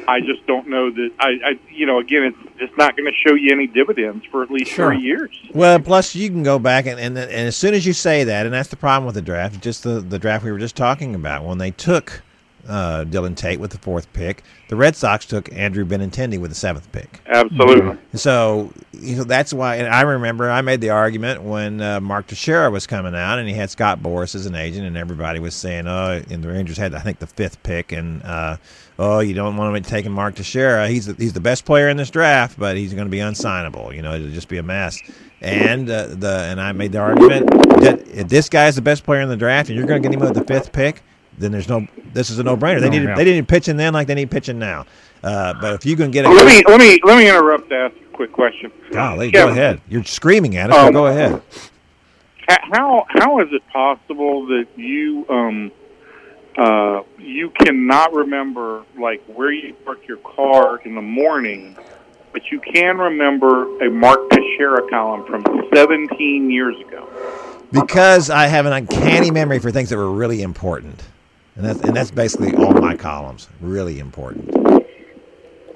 I 0.08 0.20
just 0.20 0.46
don't 0.46 0.68
know 0.68 0.90
that 0.90 1.10
I, 1.20 1.28
I 1.44 1.60
you 1.70 1.86
know, 1.86 1.98
again, 1.98 2.24
it's 2.24 2.52
it's 2.60 2.76
not 2.76 2.96
going 2.96 3.06
to 3.06 3.28
show 3.28 3.34
you 3.34 3.52
any 3.52 3.66
dividends 3.66 4.24
for 4.30 4.42
at 4.42 4.50
least 4.50 4.72
sure. 4.72 4.90
three 4.90 5.02
years. 5.02 5.30
Well, 5.52 5.78
plus 5.78 6.14
you 6.14 6.30
can 6.30 6.42
go 6.42 6.58
back 6.58 6.86
and, 6.86 6.98
and 6.98 7.16
and 7.16 7.30
as 7.30 7.56
soon 7.56 7.74
as 7.74 7.86
you 7.86 7.92
say 7.92 8.24
that, 8.24 8.46
and 8.46 8.54
that's 8.54 8.70
the 8.70 8.76
problem 8.76 9.06
with 9.06 9.14
the 9.14 9.22
draft, 9.22 9.60
just 9.60 9.84
the 9.84 10.00
the 10.00 10.18
draft 10.18 10.44
we 10.44 10.50
were 10.50 10.58
just 10.58 10.76
talking 10.76 11.14
about 11.14 11.44
when 11.44 11.58
they 11.58 11.70
took 11.70 12.22
uh, 12.68 13.04
Dillon 13.04 13.34
Tate 13.34 13.58
with 13.58 13.70
the 13.70 13.78
fourth 13.78 14.12
pick. 14.12 14.44
The 14.68 14.76
Red 14.76 14.94
Sox 14.94 15.24
took 15.24 15.50
Andrew 15.52 15.84
Benintendi 15.84 16.38
with 16.38 16.50
the 16.50 16.54
seventh 16.54 16.90
pick. 16.92 17.20
Absolutely. 17.26 17.96
So 18.14 18.72
you 18.92 19.16
know 19.16 19.24
that's 19.24 19.52
why. 19.52 19.76
And 19.76 19.88
I 19.88 20.02
remember 20.02 20.50
I 20.50 20.60
made 20.60 20.80
the 20.80 20.90
argument 20.90 21.42
when 21.42 21.80
uh, 21.80 22.00
Mark 22.00 22.26
Teixeira 22.26 22.70
was 22.70 22.86
coming 22.86 23.14
out, 23.14 23.38
and 23.38 23.48
he 23.48 23.54
had 23.54 23.70
Scott 23.70 24.00
Boras 24.00 24.34
as 24.34 24.46
an 24.46 24.54
agent, 24.54 24.86
and 24.86 24.96
everybody 24.96 25.40
was 25.40 25.54
saying, 25.54 25.86
"Oh," 25.86 26.22
and 26.30 26.44
the 26.44 26.48
Rangers 26.48 26.76
had 26.76 26.94
I 26.94 27.00
think 27.00 27.18
the 27.18 27.26
fifth 27.26 27.62
pick, 27.62 27.92
and 27.92 28.22
uh, 28.22 28.58
oh, 28.98 29.20
you 29.20 29.34
don't 29.34 29.56
want 29.56 29.74
to 29.74 29.80
be 29.80 29.88
taking 29.88 30.12
Mark 30.12 30.34
Teixeira. 30.34 30.88
He's 30.88 31.06
the, 31.06 31.14
he's 31.14 31.32
the 31.32 31.40
best 31.40 31.64
player 31.64 31.88
in 31.88 31.96
this 31.96 32.10
draft, 32.10 32.58
but 32.58 32.76
he's 32.76 32.92
going 32.92 33.06
to 33.06 33.10
be 33.10 33.18
unsignable. 33.18 33.94
You 33.94 34.02
know, 34.02 34.14
it'll 34.14 34.30
just 34.30 34.48
be 34.48 34.58
a 34.58 34.62
mess. 34.62 35.00
And 35.40 35.88
uh, 35.88 36.08
the 36.08 36.46
and 36.48 36.60
I 36.60 36.72
made 36.72 36.92
the 36.92 36.98
argument 36.98 37.48
that 37.80 38.06
if 38.08 38.28
this 38.28 38.48
guy 38.48 38.66
is 38.66 38.74
the 38.74 38.82
best 38.82 39.04
player 39.04 39.20
in 39.20 39.28
the 39.28 39.36
draft, 39.36 39.68
and 39.68 39.78
you're 39.78 39.86
going 39.86 40.02
to 40.02 40.08
get 40.08 40.14
him 40.14 40.20
with 40.20 40.34
the 40.34 40.44
fifth 40.44 40.72
pick, 40.72 41.02
then 41.38 41.52
there's 41.52 41.68
no. 41.68 41.86
This 42.12 42.30
is 42.30 42.38
a 42.38 42.42
no-brainer. 42.42 42.80
They 42.80 42.86
No, 42.86 42.92
needed 42.92 43.08
yeah. 43.08 43.14
they 43.16 43.24
didn't 43.24 43.48
pitch 43.48 43.68
in 43.68 43.76
then 43.76 43.92
like 43.92 44.06
they 44.06 44.14
need 44.14 44.30
pitching 44.30 44.58
now. 44.58 44.86
Uh, 45.22 45.54
but 45.60 45.74
if 45.74 45.84
you 45.86 45.96
can 45.96 46.10
get 46.10 46.24
a 46.24 46.28
Let 46.30 46.46
me 46.46 46.62
let 46.66 46.78
me 46.80 47.00
let 47.04 47.18
me 47.18 47.28
interrupt 47.28 47.68
to 47.70 47.74
ask 47.76 47.94
a 47.96 48.14
quick 48.16 48.32
question. 48.32 48.70
golly, 48.90 49.30
go 49.30 49.48
ahead. 49.48 49.80
You're 49.88 50.04
screaming 50.04 50.56
at 50.56 50.70
us. 50.70 50.76
Um, 50.76 50.86
so 50.88 50.92
go 50.92 51.06
ahead. 51.06 51.42
How 52.48 53.04
how 53.08 53.40
is 53.40 53.48
it 53.52 53.62
possible 53.72 54.46
that 54.46 54.66
you 54.76 55.26
um 55.28 55.70
uh 56.56 57.02
you 57.18 57.50
cannot 57.50 58.12
remember 58.14 58.84
like 58.98 59.22
where 59.26 59.52
you 59.52 59.74
parked 59.84 60.06
your 60.08 60.16
car 60.18 60.80
in 60.84 60.94
the 60.94 61.02
morning, 61.02 61.76
but 62.32 62.42
you 62.50 62.58
can 62.60 62.96
remember 62.98 63.64
a 63.84 63.90
Mark 63.90 64.30
Teixeira 64.30 64.88
column 64.88 65.24
from 65.26 65.44
17 65.74 66.50
years 66.50 66.74
ago? 66.86 67.06
Because 67.70 68.30
I 68.30 68.46
have 68.46 68.64
an 68.64 68.72
uncanny 68.72 69.30
memory 69.30 69.58
for 69.58 69.70
things 69.70 69.90
that 69.90 69.98
were 69.98 70.10
really 70.10 70.40
important, 70.40 71.02
and 71.58 71.66
that's 71.66 71.80
and 71.80 71.96
that's 71.96 72.12
basically 72.12 72.54
all 72.54 72.72
my 72.72 72.96
columns. 72.96 73.48
Really 73.60 73.98
important. 73.98 74.46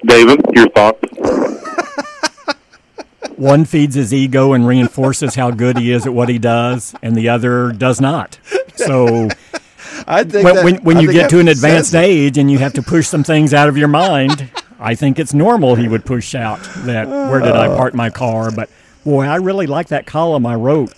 David, 0.05 0.41
your 0.53 0.69
thoughts? 0.69 1.01
One 3.35 3.65
feeds 3.65 3.95
his 3.95 4.13
ego 4.13 4.53
and 4.53 4.65
reinforces 4.65 5.35
how 5.35 5.51
good 5.51 5.77
he 5.77 5.91
is 5.91 6.05
at 6.05 6.13
what 6.13 6.29
he 6.29 6.39
does, 6.39 6.95
and 7.01 7.15
the 7.15 7.27
other 7.29 7.71
does 7.73 7.99
not. 7.99 8.39
So 8.75 9.27
I 10.07 10.23
think 10.23 10.45
when, 10.45 10.55
that- 10.55 10.63
when, 10.63 10.75
when 10.83 10.97
I 10.97 11.01
you 11.01 11.07
think 11.07 11.19
get 11.19 11.29
to 11.31 11.39
an 11.39 11.49
advanced 11.49 11.95
age 11.95 12.37
and 12.37 12.49
you 12.49 12.59
have 12.59 12.73
to 12.73 12.81
push 12.81 13.07
some 13.07 13.23
things 13.23 13.53
out 13.53 13.67
of 13.67 13.77
your 13.77 13.87
mind, 13.89 14.49
I 14.79 14.95
think 14.95 15.19
it's 15.19 15.33
normal 15.33 15.75
he 15.75 15.89
would 15.89 16.05
push 16.05 16.33
out 16.33 16.61
that 16.85 17.09
where 17.09 17.41
did 17.41 17.55
I 17.55 17.67
uh. 17.67 17.75
park 17.75 17.93
my 17.93 18.09
car? 18.09 18.51
But 18.51 18.69
boy, 19.03 19.25
I 19.25 19.35
really 19.37 19.67
like 19.67 19.87
that 19.89 20.05
column 20.05 20.45
I 20.45 20.55
wrote 20.55 20.93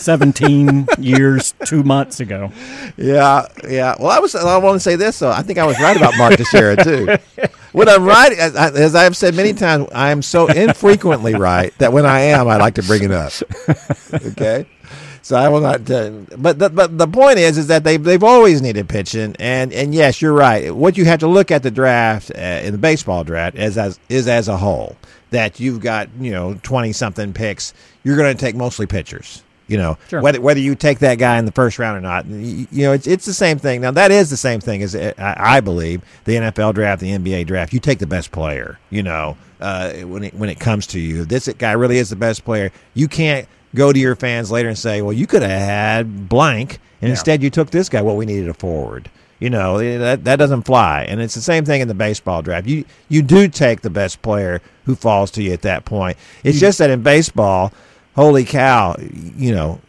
17 0.00 0.86
years, 0.98 1.54
two 1.66 1.82
months 1.82 2.20
ago. 2.20 2.52
Yeah, 2.96 3.46
yeah. 3.68 3.94
Well, 3.98 4.10
I 4.10 4.18
was. 4.18 4.34
I 4.34 4.56
want 4.58 4.76
to 4.76 4.80
say 4.80 4.96
this 4.96 5.18
though. 5.18 5.30
I 5.30 5.42
think 5.42 5.58
I 5.58 5.66
was 5.66 5.78
right 5.80 5.96
about 5.96 6.16
Mark 6.16 6.36
Teixeira 6.36 6.76
too. 6.82 7.16
When 7.72 7.88
I'm 7.88 8.04
right, 8.04 8.32
as, 8.32 8.56
as 8.56 8.94
I've 8.96 9.16
said 9.16 9.34
many 9.36 9.52
times, 9.52 9.86
I 9.94 10.10
am 10.10 10.22
so 10.22 10.48
infrequently 10.48 11.34
right 11.34 11.72
that 11.78 11.92
when 11.92 12.04
I 12.04 12.20
am, 12.20 12.48
I 12.48 12.56
like 12.56 12.74
to 12.74 12.82
bring 12.82 13.04
it 13.04 13.12
up. 13.12 13.32
Okay. 14.12 14.66
So 15.22 15.36
I 15.36 15.48
will 15.48 15.60
not. 15.60 15.88
Uh, 15.90 16.10
but 16.36 16.58
the, 16.58 16.70
but 16.70 16.96
the 16.96 17.06
point 17.06 17.38
is, 17.38 17.58
is 17.58 17.66
that 17.68 17.84
they 17.84 17.96
they've 17.96 18.24
always 18.24 18.62
needed 18.62 18.88
pitching, 18.88 19.36
and 19.38 19.72
and 19.72 19.94
yes, 19.94 20.20
you're 20.20 20.32
right. 20.32 20.74
What 20.74 20.96
you 20.96 21.04
have 21.04 21.20
to 21.20 21.28
look 21.28 21.50
at 21.50 21.62
the 21.62 21.70
draft 21.70 22.32
uh, 22.34 22.40
in 22.40 22.72
the 22.72 22.78
baseball 22.78 23.22
draft 23.22 23.56
is 23.56 23.76
as 23.76 24.00
is 24.08 24.26
as 24.26 24.48
a 24.48 24.56
whole 24.56 24.96
that 25.30 25.60
you've 25.60 25.80
got 25.80 26.08
you 26.18 26.32
know 26.32 26.54
twenty 26.62 26.92
something 26.92 27.32
picks. 27.32 27.74
You're 28.02 28.16
going 28.16 28.34
to 28.34 28.40
take 28.40 28.56
mostly 28.56 28.86
pitchers. 28.86 29.42
You 29.70 29.78
know 29.78 29.98
Sure. 30.08 30.20
whether 30.20 30.40
whether 30.40 30.58
you 30.60 30.74
take 30.74 30.98
that 30.98 31.14
guy 31.14 31.38
in 31.38 31.44
the 31.44 31.52
first 31.52 31.78
round 31.78 31.96
or 31.96 32.00
not. 32.00 32.26
You, 32.26 32.66
you 32.72 32.82
know 32.82 32.92
it's 32.92 33.06
it's 33.06 33.24
the 33.24 33.32
same 33.32 33.58
thing. 33.58 33.80
Now 33.80 33.92
that 33.92 34.10
is 34.10 34.28
the 34.28 34.36
same 34.36 34.60
thing 34.60 34.82
as 34.82 34.94
uh, 34.96 35.12
I, 35.16 35.56
I 35.56 35.60
believe 35.60 36.02
the 36.24 36.34
NFL 36.34 36.74
draft, 36.74 37.00
the 37.00 37.10
NBA 37.16 37.46
draft. 37.46 37.72
You 37.72 37.78
take 37.78 38.00
the 38.00 38.06
best 38.06 38.32
player. 38.32 38.78
You 38.90 39.02
know 39.04 39.36
uh, 39.60 39.92
when 39.92 40.24
it 40.24 40.34
when 40.34 40.50
it 40.50 40.58
comes 40.58 40.86
to 40.88 40.98
you, 40.98 41.24
this 41.24 41.48
guy 41.56 41.72
really 41.72 41.98
is 41.98 42.10
the 42.10 42.16
best 42.16 42.44
player. 42.44 42.72
You 42.94 43.06
can't 43.06 43.46
go 43.74 43.92
to 43.92 43.98
your 43.98 44.16
fans 44.16 44.50
later 44.50 44.68
and 44.68 44.76
say, 44.76 45.02
"Well, 45.02 45.12
you 45.12 45.28
could 45.28 45.42
have 45.42 45.50
had 45.50 46.28
blank, 46.28 46.80
and 47.00 47.10
instead 47.10 47.40
you 47.42 47.50
took 47.50 47.70
this 47.70 47.88
guy." 47.88 48.02
Well, 48.02 48.16
we 48.16 48.26
needed 48.26 48.48
a 48.48 48.54
forward. 48.54 49.08
You 49.38 49.50
know 49.50 49.78
that 49.98 50.24
that 50.24 50.36
doesn't 50.36 50.62
fly, 50.62 51.04
and 51.08 51.20
it's 51.20 51.34
the 51.34 51.40
same 51.40 51.64
thing 51.64 51.80
in 51.80 51.88
the 51.88 51.94
baseball 51.94 52.42
draft. 52.42 52.66
You 52.66 52.84
you 53.08 53.22
do 53.22 53.46
take 53.48 53.82
the 53.82 53.88
best 53.88 54.20
player 54.20 54.60
who 54.84 54.94
falls 54.96 55.30
to 55.32 55.42
you 55.42 55.52
at 55.52 55.62
that 55.62 55.84
point. 55.84 56.18
It's 56.42 56.58
just 56.58 56.78
that 56.78 56.90
in 56.90 57.02
baseball, 57.02 57.72
holy 58.20 58.44
cow, 58.44 58.94
you 59.36 59.52
know, 59.52 59.80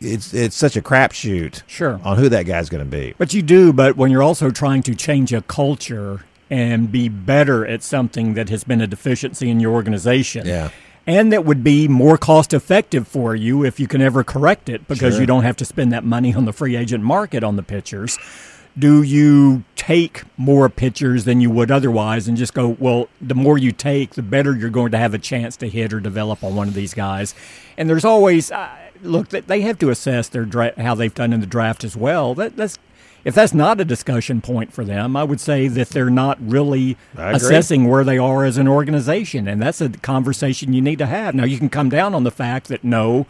it's 0.00 0.32
it's 0.34 0.54
such 0.56 0.76
a 0.76 0.82
crapshoot 0.82 1.62
Sure. 1.66 2.00
on 2.04 2.18
who 2.18 2.28
that 2.28 2.44
guy's 2.44 2.68
going 2.68 2.84
to 2.84 2.90
be. 2.90 3.14
But 3.18 3.34
you 3.34 3.42
do, 3.42 3.72
but 3.72 3.96
when 3.96 4.10
you're 4.10 4.22
also 4.22 4.50
trying 4.50 4.82
to 4.84 4.94
change 4.94 5.32
a 5.32 5.42
culture 5.42 6.24
and 6.50 6.90
be 6.92 7.08
better 7.08 7.66
at 7.66 7.82
something 7.82 8.34
that 8.34 8.48
has 8.48 8.64
been 8.64 8.80
a 8.80 8.86
deficiency 8.86 9.50
in 9.50 9.60
your 9.60 9.72
organization. 9.74 10.46
Yeah. 10.46 10.70
And 11.06 11.32
that 11.32 11.44
would 11.44 11.64
be 11.64 11.88
more 11.88 12.18
cost 12.18 12.52
effective 12.52 13.08
for 13.08 13.34
you 13.34 13.64
if 13.64 13.80
you 13.80 13.86
can 13.88 14.00
ever 14.02 14.22
correct 14.22 14.68
it 14.68 14.86
because 14.88 15.14
Sure. 15.14 15.20
you 15.22 15.26
don't 15.26 15.42
have 15.42 15.56
to 15.56 15.64
spend 15.64 15.90
that 15.92 16.04
money 16.04 16.34
on 16.34 16.44
the 16.44 16.52
free 16.52 16.76
agent 16.76 17.02
market 17.02 17.42
on 17.42 17.56
the 17.56 17.62
pitchers. 17.62 18.18
Do 18.78 19.02
you 19.02 19.62
take 19.88 20.22
more 20.36 20.68
pitchers 20.68 21.24
than 21.24 21.40
you 21.40 21.48
would 21.50 21.70
otherwise 21.70 22.28
and 22.28 22.36
just 22.36 22.52
go, 22.52 22.76
well, 22.78 23.08
the 23.22 23.34
more 23.34 23.56
you 23.56 23.72
take, 23.72 24.10
the 24.10 24.22
better 24.22 24.54
you're 24.54 24.68
going 24.68 24.92
to 24.92 24.98
have 24.98 25.14
a 25.14 25.18
chance 25.18 25.56
to 25.56 25.66
hit 25.66 25.94
or 25.94 25.98
develop 26.00 26.44
on 26.44 26.54
one 26.54 26.68
of 26.68 26.74
these 26.74 26.92
guys? 26.92 27.34
And 27.78 27.88
there's 27.88 28.04
always, 28.04 28.52
uh, 28.52 28.68
look, 29.02 29.30
they- 29.30 29.40
they 29.40 29.62
have 29.62 29.78
to 29.78 29.88
assess 29.88 30.28
their 30.28 30.44
dra- 30.44 30.74
how 30.76 30.94
they've 30.94 31.14
done 31.14 31.32
in 31.32 31.40
the 31.40 31.46
draft 31.46 31.84
as 31.84 31.96
well. 31.96 32.34
That, 32.34 32.54
that's 32.54 32.78
if 33.24 33.34
that's 33.34 33.54
not 33.54 33.80
a 33.80 33.84
discussion 33.84 34.42
point 34.42 34.74
for 34.74 34.84
them, 34.84 35.16
I 35.16 35.24
would 35.24 35.40
say 35.40 35.68
that 35.68 35.88
they're 35.88 36.10
not 36.10 36.36
really 36.40 36.98
assessing 37.36 37.88
where 37.88 38.04
they 38.04 38.18
are 38.18 38.44
as 38.44 38.58
an 38.58 38.68
organization, 38.68 39.48
and 39.48 39.60
that's 39.60 39.80
a 39.80 39.88
conversation 39.88 40.74
you 40.74 40.82
need 40.82 40.98
to 40.98 41.06
have. 41.06 41.34
Now, 41.34 41.44
you 41.44 41.56
can 41.58 41.68
come 41.70 41.88
down 41.88 42.14
on 42.14 42.24
the 42.24 42.30
fact 42.30 42.68
that 42.68 42.84
no, 42.84 43.26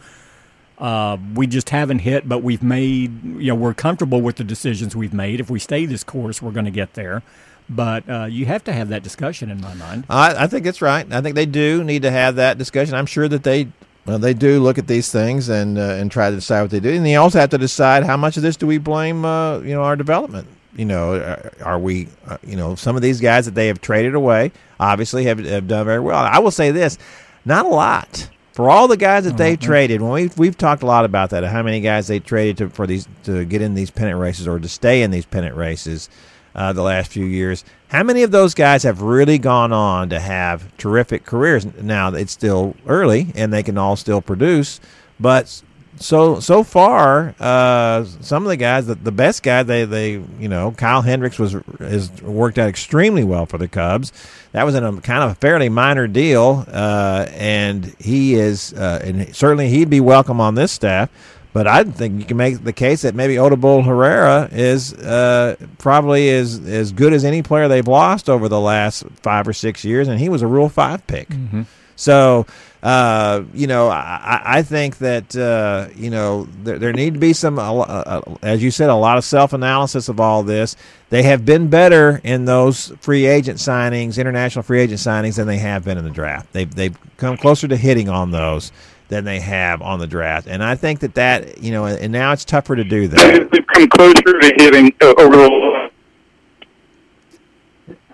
uh, 0.79 1.17
we 1.35 1.47
just 1.47 1.69
haven't 1.69 1.99
hit, 1.99 2.27
but 2.27 2.43
we've 2.43 2.63
made, 2.63 3.23
you 3.23 3.47
know, 3.47 3.55
we're 3.55 3.73
comfortable 3.73 4.21
with 4.21 4.37
the 4.37 4.43
decisions 4.43 4.95
we've 4.95 5.13
made. 5.13 5.39
If 5.39 5.49
we 5.49 5.59
stay 5.59 5.85
this 5.85 6.03
course, 6.03 6.41
we're 6.41 6.51
going 6.51 6.65
to 6.65 6.71
get 6.71 6.93
there. 6.93 7.21
But 7.69 8.09
uh, 8.09 8.25
you 8.25 8.45
have 8.47 8.63
to 8.63 8.73
have 8.73 8.89
that 8.89 9.03
discussion 9.03 9.51
in 9.51 9.61
my 9.61 9.73
mind. 9.75 10.05
I, 10.09 10.45
I 10.45 10.47
think 10.47 10.65
it's 10.65 10.81
right. 10.81 11.05
I 11.11 11.21
think 11.21 11.35
they 11.35 11.45
do 11.45 11.83
need 11.83 12.01
to 12.01 12.11
have 12.11 12.37
that 12.37 12.57
discussion. 12.57 12.95
I'm 12.95 13.05
sure 13.05 13.27
that 13.27 13.43
they 13.43 13.67
Well, 14.05 14.17
they 14.17 14.33
do 14.33 14.59
look 14.59 14.79
at 14.79 14.87
these 14.87 15.11
things 15.11 15.49
and 15.49 15.77
uh, 15.77 15.81
and 15.81 16.11
try 16.11 16.31
to 16.31 16.35
decide 16.35 16.63
what 16.63 16.71
they 16.71 16.79
do, 16.79 16.89
and 16.89 17.05
they 17.05 17.15
also 17.15 17.39
have 17.39 17.51
to 17.51 17.59
decide 17.59 18.05
how 18.05 18.17
much 18.17 18.37
of 18.37 18.43
this 18.43 18.57
do 18.57 18.65
we 18.65 18.79
blame, 18.79 19.23
uh, 19.23 19.59
you 19.59 19.75
know, 19.75 19.83
our 19.83 19.95
development. 19.95 20.47
You 20.75 20.85
know, 20.85 21.15
are, 21.15 21.51
are 21.63 21.79
we, 21.79 22.07
uh, 22.27 22.37
you 22.41 22.55
know, 22.55 22.73
some 22.75 22.95
of 22.95 23.01
these 23.03 23.19
guys 23.19 23.45
that 23.45 23.53
they 23.53 23.67
have 23.67 23.81
traded 23.81 24.15
away 24.15 24.51
obviously 24.79 25.25
have, 25.25 25.39
have 25.39 25.67
done 25.67 25.85
very 25.85 25.99
well. 25.99 26.17
I 26.17 26.39
will 26.39 26.51
say 26.51 26.71
this, 26.71 26.97
not 27.45 27.65
a 27.65 27.69
lot 27.69 28.29
for 28.59 28.69
all 28.69 28.89
the 28.89 28.97
guys 28.97 29.23
that 29.23 29.37
they've 29.37 29.57
traded. 29.57 30.01
When 30.01 30.11
we've 30.11 30.37
we've 30.37 30.57
talked 30.57 30.83
a 30.83 30.85
lot 30.85 31.05
about 31.05 31.29
that, 31.29 31.45
how 31.45 31.63
many 31.63 31.79
guys 31.79 32.07
they 32.07 32.19
traded 32.19 32.57
to 32.57 32.69
for 32.69 32.85
these 32.85 33.07
to 33.23 33.45
get 33.45 33.61
in 33.61 33.73
these 33.73 33.89
pennant 33.89 34.19
races 34.19 34.49
or 34.49 34.59
to 34.59 34.67
stay 34.67 35.01
in 35.01 35.11
these 35.11 35.25
pennant 35.25 35.55
races 35.55 36.09
uh, 36.55 36.73
the 36.73 36.81
last 36.81 37.09
few 37.09 37.23
years. 37.23 37.63
How 37.87 38.03
many 38.03 38.21
of 38.21 38.31
those 38.31 38.53
guys 38.53 38.83
have 38.83 39.01
really 39.01 39.37
gone 39.37 39.71
on 39.71 40.09
to 40.09 40.19
have 40.19 40.75
terrific 40.75 41.23
careers? 41.23 41.67
Now 41.81 42.13
it's 42.13 42.33
still 42.33 42.75
early, 42.85 43.31
and 43.33 43.53
they 43.53 43.63
can 43.63 43.77
all 43.77 43.95
still 43.95 44.21
produce, 44.21 44.81
but 45.21 45.63
so 45.99 46.39
so 46.39 46.63
far, 46.63 47.35
uh, 47.39 48.05
some 48.21 48.43
of 48.43 48.49
the 48.49 48.57
guys, 48.57 48.87
the, 48.87 48.95
the 48.95 49.11
best 49.11 49.43
guy, 49.43 49.63
they 49.63 49.85
they 49.85 50.11
you 50.39 50.47
know, 50.47 50.71
Kyle 50.71 51.01
Hendricks 51.01 51.37
was 51.37 51.55
has 51.79 52.21
worked 52.21 52.57
out 52.57 52.69
extremely 52.69 53.23
well 53.23 53.45
for 53.45 53.57
the 53.57 53.67
Cubs. 53.67 54.11
That 54.53 54.63
was 54.63 54.75
in 54.75 54.83
a 54.83 55.01
kind 55.01 55.23
of 55.23 55.31
a 55.31 55.35
fairly 55.35 55.69
minor 55.69 56.07
deal, 56.07 56.65
uh, 56.71 57.27
and 57.31 57.85
he 57.99 58.35
is, 58.35 58.73
uh, 58.73 59.01
and 59.03 59.35
certainly 59.35 59.69
he'd 59.69 59.89
be 59.89 59.99
welcome 59.99 60.41
on 60.41 60.55
this 60.55 60.71
staff. 60.71 61.09
But 61.51 61.67
I 61.67 61.83
think 61.83 62.19
you 62.19 62.25
can 62.25 62.37
make 62.37 62.63
the 62.63 62.73
case 62.73 63.01
that 63.01 63.15
maybe 63.15 63.35
Odubel 63.35 63.83
Herrera 63.83 64.49
is 64.51 64.93
uh, 64.93 65.55
probably 65.79 66.29
as 66.29 66.59
as 66.65 66.91
good 66.91 67.11
as 67.11 67.25
any 67.25 67.41
player 67.41 67.67
they've 67.67 67.87
lost 67.87 68.29
over 68.29 68.47
the 68.47 68.59
last 68.59 69.03
five 69.21 69.47
or 69.47 69.53
six 69.53 69.83
years, 69.83 70.07
and 70.07 70.19
he 70.19 70.29
was 70.29 70.41
a 70.41 70.47
Rule 70.47 70.69
Five 70.69 71.05
pick. 71.07 71.29
Mm-hmm. 71.29 71.63
So, 71.99 72.45
uh, 72.81 73.43
you 73.53 73.67
know, 73.67 73.89
I, 73.89 74.41
I 74.45 74.61
think 74.61 74.99
that 74.99 75.35
uh, 75.35 75.89
you 75.95 76.09
know 76.09 76.47
there, 76.63 76.79
there 76.79 76.93
need 76.93 77.15
to 77.15 77.19
be 77.19 77.33
some, 77.33 77.59
uh, 77.59 77.73
uh, 77.73 78.21
as 78.41 78.63
you 78.63 78.71
said, 78.71 78.89
a 78.89 78.95
lot 78.95 79.17
of 79.17 79.25
self 79.25 79.51
analysis 79.51 80.07
of 80.07 80.17
all 80.17 80.41
this. 80.43 80.77
They 81.09 81.23
have 81.23 81.45
been 81.45 81.67
better 81.67 82.21
in 82.23 82.45
those 82.45 82.93
free 83.01 83.25
agent 83.25 83.57
signings, 83.59 84.17
international 84.17 84.63
free 84.63 84.79
agent 84.79 85.01
signings, 85.01 85.35
than 85.35 85.45
they 85.45 85.57
have 85.57 85.83
been 85.83 85.97
in 85.97 86.05
the 86.05 86.09
draft. 86.09 86.53
They've 86.53 86.73
they've 86.73 86.97
come 87.17 87.35
closer 87.35 87.67
to 87.67 87.75
hitting 87.75 88.07
on 88.07 88.31
those 88.31 88.71
than 89.09 89.25
they 89.25 89.41
have 89.41 89.81
on 89.81 89.99
the 89.99 90.07
draft, 90.07 90.47
and 90.47 90.63
I 90.63 90.75
think 90.75 91.01
that 91.01 91.15
that 91.15 91.61
you 91.61 91.71
know, 91.71 91.85
and 91.85 92.13
now 92.13 92.31
it's 92.31 92.45
tougher 92.45 92.77
to 92.77 92.85
do 92.85 93.09
that. 93.09 93.49
They've 93.51 93.67
come 93.67 93.89
closer 93.89 94.39
to 94.39 94.53
hitting 94.57 94.95
uh, 95.01 95.15
over 95.19 95.35
the. 95.35 95.91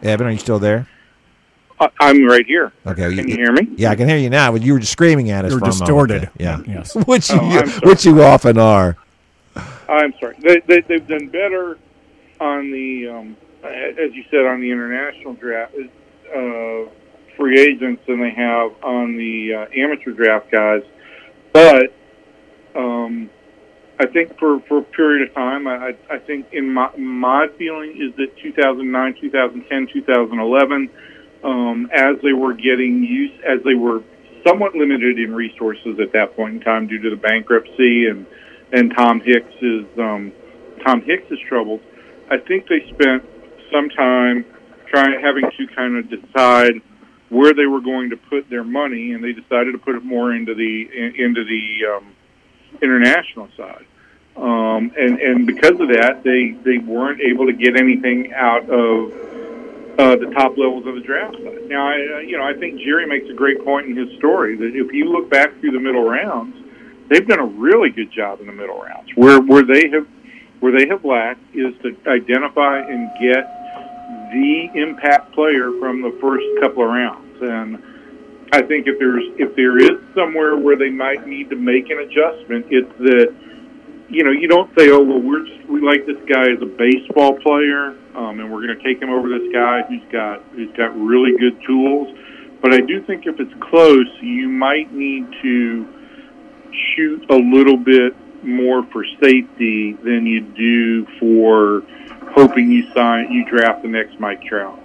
Evan, 0.01 0.25
are 0.25 0.31
you 0.31 0.39
still 0.39 0.59
there? 0.59 0.87
I- 1.79 1.89
I'm 1.99 2.25
right 2.25 2.45
here. 2.45 2.71
Okay, 2.87 3.13
Can 3.15 3.27
you 3.27 3.35
hear 3.35 3.51
me? 3.51 3.67
Yeah, 3.75 3.91
I 3.91 3.95
can 3.95 4.07
hear 4.07 4.17
you 4.17 4.29
now. 4.29 4.51
But 4.51 4.61
you 4.61 4.73
were 4.73 4.79
just 4.79 4.91
screaming 4.93 5.29
at 5.31 5.43
us. 5.45 5.51
You're 5.51 5.59
for 5.59 5.65
a 5.65 5.69
distorted. 5.71 6.29
Yeah, 6.39 6.61
Yes. 6.67 6.95
which 7.07 7.29
Oh, 7.31 7.35
you 7.35 7.59
I'm 7.59 7.69
which 7.81 8.05
you 8.05 8.21
often 8.23 8.57
are. 8.57 8.95
I'm 9.89 10.13
sorry. 10.19 10.35
They, 10.41 10.61
they, 10.67 10.81
they've 10.81 11.07
done 11.07 11.27
better 11.27 11.77
on 12.41 12.71
the, 12.71 13.07
um, 13.09 13.37
as 13.63 14.13
you 14.13 14.23
said, 14.31 14.45
on 14.45 14.59
the 14.61 14.71
international 14.71 15.33
draft, 15.35 15.73
uh, 16.35 16.89
free 17.37 17.59
agents 17.59 18.01
than 18.07 18.19
they 18.19 18.31
have 18.31 18.71
on 18.83 19.15
the 19.15 19.53
uh, 19.53 19.65
amateur 19.79 20.11
draft 20.11 20.49
guys. 20.51 20.81
But 21.53 21.93
um, 22.75 23.29
I 23.99 24.05
think 24.07 24.37
for, 24.39 24.59
for 24.61 24.79
a 24.79 24.83
period 24.83 25.29
of 25.29 25.35
time, 25.35 25.67
I, 25.67 25.89
I- 25.89 26.15
I 26.15 26.19
think 26.19 26.47
in 26.51 26.73
my 26.73 26.89
my 26.97 27.47
feeling 27.57 27.91
is 27.91 28.15
that 28.17 28.35
2009, 28.41 29.15
2010, 29.21 29.87
2011, 29.93 30.89
um, 31.45 31.89
as 31.93 32.15
they 32.23 32.33
were 32.33 32.53
getting 32.53 33.03
used, 33.03 33.41
as 33.43 33.61
they 33.63 33.75
were 33.75 34.01
somewhat 34.45 34.73
limited 34.75 35.19
in 35.19 35.33
resources 35.33 35.99
at 35.99 36.11
that 36.13 36.35
point 36.35 36.55
in 36.55 36.61
time 36.61 36.87
due 36.87 36.99
to 36.99 37.09
the 37.09 37.15
bankruptcy 37.15 38.07
and 38.07 38.25
and 38.71 38.93
Tom 38.95 39.21
Hicks 39.21 39.53
is 39.61 39.85
um, 39.99 40.33
Tom 40.83 41.01
Hicks 41.01 41.31
is 41.31 41.39
troubled. 41.47 41.81
I 42.31 42.37
think 42.37 42.67
they 42.67 42.81
spent 42.93 43.23
some 43.71 43.89
time 43.89 44.43
trying 44.87 45.21
having 45.21 45.49
to 45.57 45.67
kind 45.75 45.97
of 45.97 46.09
decide 46.09 46.81
where 47.29 47.53
they 47.53 47.67
were 47.67 47.81
going 47.81 48.09
to 48.09 48.17
put 48.17 48.49
their 48.49 48.63
money, 48.63 49.11
and 49.11 49.23
they 49.23 49.33
decided 49.33 49.73
to 49.73 49.77
put 49.77 49.95
it 49.95 50.03
more 50.03 50.33
into 50.33 50.55
the 50.55 50.89
in, 50.91 51.15
into 51.15 51.43
the 51.43 51.95
um, 51.95 52.15
international 52.81 53.49
side. 53.55 53.85
Um, 54.35 54.91
and 54.97 55.19
and 55.19 55.47
because 55.47 55.79
of 55.79 55.89
that, 55.89 56.23
they 56.23 56.57
they 56.63 56.79
weren't 56.79 57.21
able 57.21 57.45
to 57.45 57.53
get 57.53 57.77
anything 57.79 58.33
out 58.33 58.67
of 58.69 59.13
uh, 59.97 60.15
the 60.15 60.31
top 60.35 60.57
levels 60.57 60.85
of 60.85 60.95
the 60.95 61.01
draft. 61.01 61.37
Now, 61.67 61.87
I, 61.87 61.93
uh, 61.93 62.19
you 62.19 62.37
know, 62.37 62.43
I 62.43 62.53
think 62.53 62.79
Gerry 62.79 63.05
makes 63.07 63.29
a 63.29 63.33
great 63.33 63.63
point 63.63 63.87
in 63.87 63.95
his 63.95 64.17
story 64.17 64.55
that 64.57 64.75
if 64.75 64.91
you 64.93 65.05
look 65.05 65.29
back 65.29 65.57
through 65.59 65.71
the 65.71 65.79
middle 65.79 66.03
rounds, 66.03 66.55
they've 67.09 67.27
done 67.27 67.39
a 67.39 67.45
really 67.45 67.89
good 67.89 68.11
job 68.11 68.41
in 68.41 68.47
the 68.47 68.53
middle 68.53 68.81
rounds. 68.81 69.09
Where 69.15 69.39
where 69.41 69.63
they 69.63 69.89
have 69.89 70.07
where 70.59 70.77
they 70.77 70.87
have 70.87 71.05
lacked 71.05 71.43
is 71.53 71.73
to 71.83 71.95
identify 72.09 72.79
and 72.79 73.09
get 73.21 73.45
the 74.31 74.69
impact 74.75 75.33
player 75.33 75.71
from 75.79 76.01
the 76.01 76.17
first 76.19 76.45
couple 76.61 76.83
of 76.83 76.89
rounds. 76.89 77.41
And 77.41 77.81
I 78.51 78.61
think 78.61 78.87
if 78.87 78.99
there's 78.99 79.23
if 79.37 79.55
there 79.55 79.77
is 79.77 79.99
somewhere 80.13 80.57
where 80.57 80.75
they 80.75 80.89
might 80.89 81.27
need 81.27 81.49
to 81.49 81.55
make 81.55 81.89
an 81.89 81.99
adjustment, 81.99 82.67
it's 82.69 82.97
that 82.99 83.35
you 84.09 84.23
know 84.23 84.31
you 84.31 84.47
don't 84.47 84.69
say, 84.77 84.89
oh 84.89 85.01
well, 85.01 85.21
we're 85.21 85.45
just 85.45 85.69
we 85.69 85.81
like 85.81 86.05
this 86.05 86.19
guy 86.27 86.51
as 86.51 86.61
a 86.61 86.65
baseball 86.65 87.37
player, 87.39 87.95
um, 88.15 88.39
and 88.39 88.51
we're 88.51 88.65
going 88.65 88.77
to 88.77 88.83
take 88.83 89.01
him 89.01 89.09
over 89.09 89.27
this 89.27 89.51
guy 89.53 89.83
who's 89.83 90.03
got 90.11 90.41
who's 90.51 90.71
got 90.75 90.97
really 90.99 91.37
good 91.37 91.61
tools. 91.65 92.17
But 92.61 92.73
I 92.73 92.81
do 92.81 93.03
think 93.03 93.27
if 93.27 93.39
it's 93.39 93.53
close, 93.59 94.07
you 94.21 94.49
might 94.49 94.91
need 94.91 95.27
to 95.41 95.87
shoot 96.95 97.29
a 97.29 97.35
little 97.35 97.77
bit 97.77 98.15
more 98.43 98.85
for 98.87 99.05
safety 99.21 99.93
than 99.93 100.25
you 100.25 100.41
do 100.41 101.05
for 101.19 101.83
hoping 102.31 102.71
you 102.71 102.91
sign 102.93 103.31
you 103.31 103.45
draft 103.45 103.81
the 103.81 103.87
next 103.87 104.19
Mike 104.19 104.43
Trout. 104.43 104.79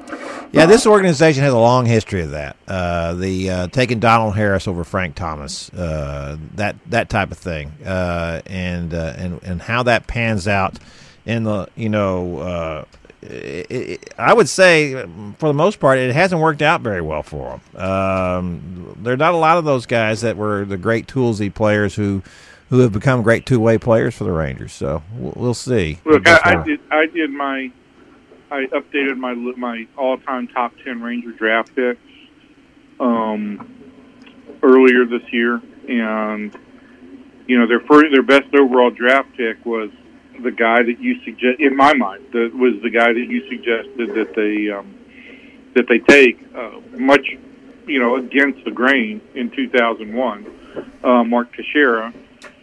Yeah, 0.53 0.66
this 0.66 0.87
organization 0.87 1.43
has 1.43 1.53
a 1.53 1.59
long 1.59 1.87
history 1.87 2.23
of 2.23 2.31
that. 2.31 2.57
Uh, 2.66 3.14
the 3.14 3.51
uh, 3.51 3.66
taking 3.69 4.01
Donald 4.01 4.35
Harris 4.35 4.66
over 4.66 4.85
Frank 4.85 5.14
Thomas, 5.14 5.73
uh, 5.73 6.37
that 6.55 6.77
that 6.87 7.09
type 7.09 7.31
of 7.31 7.38
thing, 7.38 7.73
uh, 7.85 8.43
and 8.47 8.95
uh, 8.95 9.14
and 9.16 9.43
and 9.43 9.62
how 9.62 9.83
that 9.85 10.07
pans 10.07 10.49
out 10.49 10.79
in 11.25 11.45
the 11.45 11.69
you 11.77 11.88
know. 11.88 12.87
It, 13.22 13.70
it, 13.70 14.14
I 14.16 14.33
would 14.33 14.48
say, 14.48 14.94
for 15.38 15.48
the 15.48 15.54
most 15.54 15.78
part, 15.78 15.98
it 15.98 16.14
hasn't 16.14 16.40
worked 16.40 16.62
out 16.62 16.80
very 16.80 17.02
well 17.02 17.22
for 17.22 17.61
them. 17.74 17.83
Um, 17.83 18.96
there 19.02 19.12
are 19.12 19.18
not 19.18 19.35
a 19.35 19.37
lot 19.38 19.59
of 19.59 19.64
those 19.64 19.85
guys 19.87 20.22
that 20.22 20.37
were 20.37 20.64
the 20.64 20.78
great 20.78 21.06
toolsy 21.06 21.52
players 21.52 21.94
who, 21.94 22.22
who 22.70 22.78
have 22.78 22.92
become 22.92 23.22
great 23.22 23.44
two 23.44 23.61
way 23.61 23.76
players 23.76 24.14
for 24.14 24.24
the 24.24 24.33
Rangers. 24.33 24.72
So 24.72 25.02
we'll, 25.14 25.35
we'll 25.37 25.54
see. 25.54 25.98
Look, 26.04 26.26
I, 26.26 26.40
I 26.44 26.64
did 26.64 26.80
I 26.90 27.06
did 27.06 27.30
my 27.30 27.70
I 28.50 28.66
updated 28.66 29.16
my 29.16 29.35
my 29.35 29.87
all 29.96 30.16
time 30.18 30.48
top 30.48 30.72
ten 30.85 31.02
Ranger 31.02 31.33
draft 31.33 31.74
picks 31.74 32.00
um, 32.98 33.74
earlier 34.62 35.04
this 35.04 35.22
year, 35.33 35.61
and 35.88 36.56
you 37.46 37.59
know 37.59 37.66
their 37.66 37.80
first 37.80 38.06
their 38.12 38.22
best 38.22 38.54
overall 38.54 38.90
draft 38.90 39.37
pick 39.37 39.64
was 39.66 39.90
the 40.42 40.50
guy 40.50 40.83
that 40.83 41.00
you 41.00 41.22
suggest 41.24 41.61
in 41.61 41.76
my 41.76 41.94
mind 41.94 42.24
that 42.33 42.53
was 42.55 42.81
the 42.83 42.90
guy 42.90 43.12
that 43.12 43.26
you 43.29 43.48
suggested 43.48 44.14
that 44.14 44.35
they 44.35 44.70
um, 44.70 44.94
that 45.74 45.87
they 45.88 45.98
take 45.98 46.42
uh, 46.55 46.81
much 46.98 47.26
you 47.87 47.98
know 47.98 48.16
against 48.16 48.64
the 48.64 48.70
grain 48.70 49.20
in 49.35 49.50
2001 49.50 50.46
uh, 51.03 51.24
Mark 51.24 51.55
Teixeira 51.55 52.12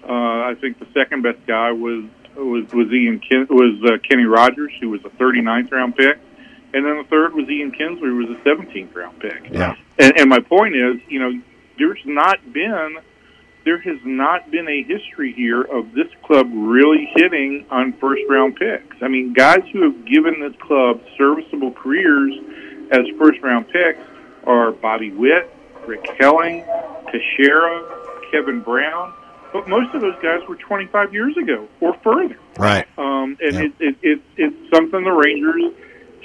uh, 0.07 0.11
I 0.11 0.55
think 0.59 0.79
the 0.79 0.87
second 0.93 1.23
best 1.23 1.45
guy 1.45 1.71
was 1.71 2.05
was 2.35 2.71
was 2.71 2.87
Ian 2.91 3.19
Ken, 3.19 3.47
was 3.49 3.83
uh, 3.83 3.97
Kenny 4.07 4.23
Rogers 4.23 4.71
who 4.79 4.89
was 4.89 5.01
a 5.03 5.09
39th 5.09 5.71
round 5.71 5.95
pick. 5.95 6.17
And 6.73 6.85
then 6.85 6.97
the 6.97 7.05
third 7.09 7.33
was 7.33 7.49
Ian 7.49 7.71
Kinsler 7.71 8.01
who 8.01 8.17
was 8.17 8.29
a 8.29 8.41
17th 8.41 8.95
round 8.95 9.19
pick. 9.19 9.49
Yeah. 9.51 9.75
and, 9.97 10.17
and 10.17 10.29
my 10.29 10.39
point 10.39 10.75
is 10.75 10.95
you 11.09 11.19
know 11.19 11.41
there's 11.77 11.99
not 12.05 12.53
been 12.53 12.97
there 13.67 13.77
has 13.81 13.97
not 14.05 14.49
been 14.49 14.65
a 14.69 14.81
history 14.83 15.33
here 15.33 15.61
of 15.61 15.91
this 15.91 16.07
club 16.23 16.47
really 16.53 17.09
hitting 17.15 17.65
on 17.69 17.91
first 17.99 18.21
round 18.29 18.55
picks. 18.55 18.95
I 19.01 19.09
mean, 19.09 19.33
guys 19.33 19.59
who 19.73 19.81
have 19.83 20.05
given 20.05 20.39
this 20.39 20.53
club 20.61 21.01
serviceable 21.17 21.73
careers 21.73 22.31
as 22.93 23.01
first 23.19 23.41
round 23.43 23.67
picks 23.67 23.99
are 24.45 24.71
Bobby 24.71 25.11
Witt, 25.11 25.53
Rick 25.85 26.07
Helling, 26.17 26.63
Teixeira, 27.11 27.83
Kevin 28.31 28.61
Brown. 28.61 29.13
But 29.51 29.67
most 29.67 29.93
of 29.93 29.99
those 29.99 30.15
guys 30.23 30.39
were 30.47 30.55
25 30.55 31.13
years 31.13 31.35
ago 31.35 31.67
or 31.81 31.93
further. 32.05 32.37
Right. 32.57 32.87
Um, 32.97 33.37
and 33.41 33.53
Yeah. 33.53 33.59
it, 33.63 33.71
it, 33.81 33.95
it, 34.01 34.21
it's 34.37 34.73
something 34.73 35.03
the 35.03 35.11
Rangers 35.11 35.73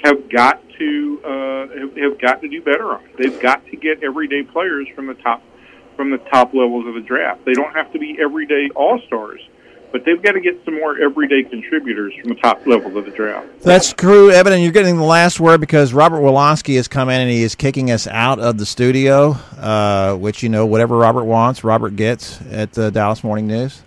have 0.05 0.29
got 0.29 0.61
to 0.79 1.21
uh, 1.25 1.77
have, 1.79 1.97
have 1.97 2.21
got 2.21 2.41
to 2.41 2.47
do 2.47 2.61
better 2.61 2.93
on. 2.93 3.03
They've 3.17 3.37
got 3.41 3.65
to 3.65 3.75
get 3.75 4.01
everyday 4.01 4.43
players 4.43 4.87
from 4.95 5.07
the 5.07 5.13
top 5.15 5.41
from 5.95 6.11
the 6.11 6.17
top 6.17 6.53
levels 6.53 6.87
of 6.87 6.93
the 6.93 7.01
draft. 7.01 7.45
They 7.45 7.53
don't 7.53 7.73
have 7.73 7.91
to 7.93 7.99
be 7.99 8.17
everyday 8.19 8.69
all 8.75 8.99
stars, 9.07 9.41
but 9.91 10.05
they've 10.05 10.21
got 10.21 10.33
to 10.33 10.39
get 10.41 10.63
some 10.65 10.75
more 10.75 10.97
everyday 10.99 11.43
contributors 11.43 12.13
from 12.19 12.29
the 12.29 12.35
top 12.35 12.65
levels 12.65 12.95
of 12.95 13.05
the 13.05 13.11
draft. 13.11 13.47
That's 13.61 13.93
true, 13.93 14.31
Evan, 14.31 14.53
and 14.53 14.63
you're 14.63 14.71
getting 14.71 14.97
the 14.97 15.03
last 15.03 15.39
word 15.39 15.61
because 15.61 15.93
Robert 15.93 16.19
Wilonsky 16.19 16.75
has 16.75 16.87
come 16.87 17.09
in 17.09 17.21
and 17.21 17.29
he 17.29 17.43
is 17.43 17.55
kicking 17.55 17.91
us 17.91 18.07
out 18.07 18.39
of 18.39 18.57
the 18.57 18.65
studio, 18.65 19.37
uh, 19.57 20.15
which, 20.15 20.43
you 20.43 20.49
know, 20.49 20.65
whatever 20.65 20.97
Robert 20.97 21.25
wants, 21.25 21.63
Robert 21.63 21.95
gets 21.95 22.39
at 22.49 22.73
the 22.73 22.91
Dallas 22.91 23.23
Morning 23.23 23.47
News. 23.47 23.81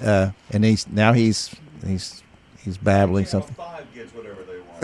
Uh, 0.00 0.30
and 0.50 0.64
he's 0.64 0.86
now 0.88 1.12
he's 1.12 1.54
he's 1.84 2.22
he's 2.62 2.78
babbling 2.78 3.26
something. 3.26 3.56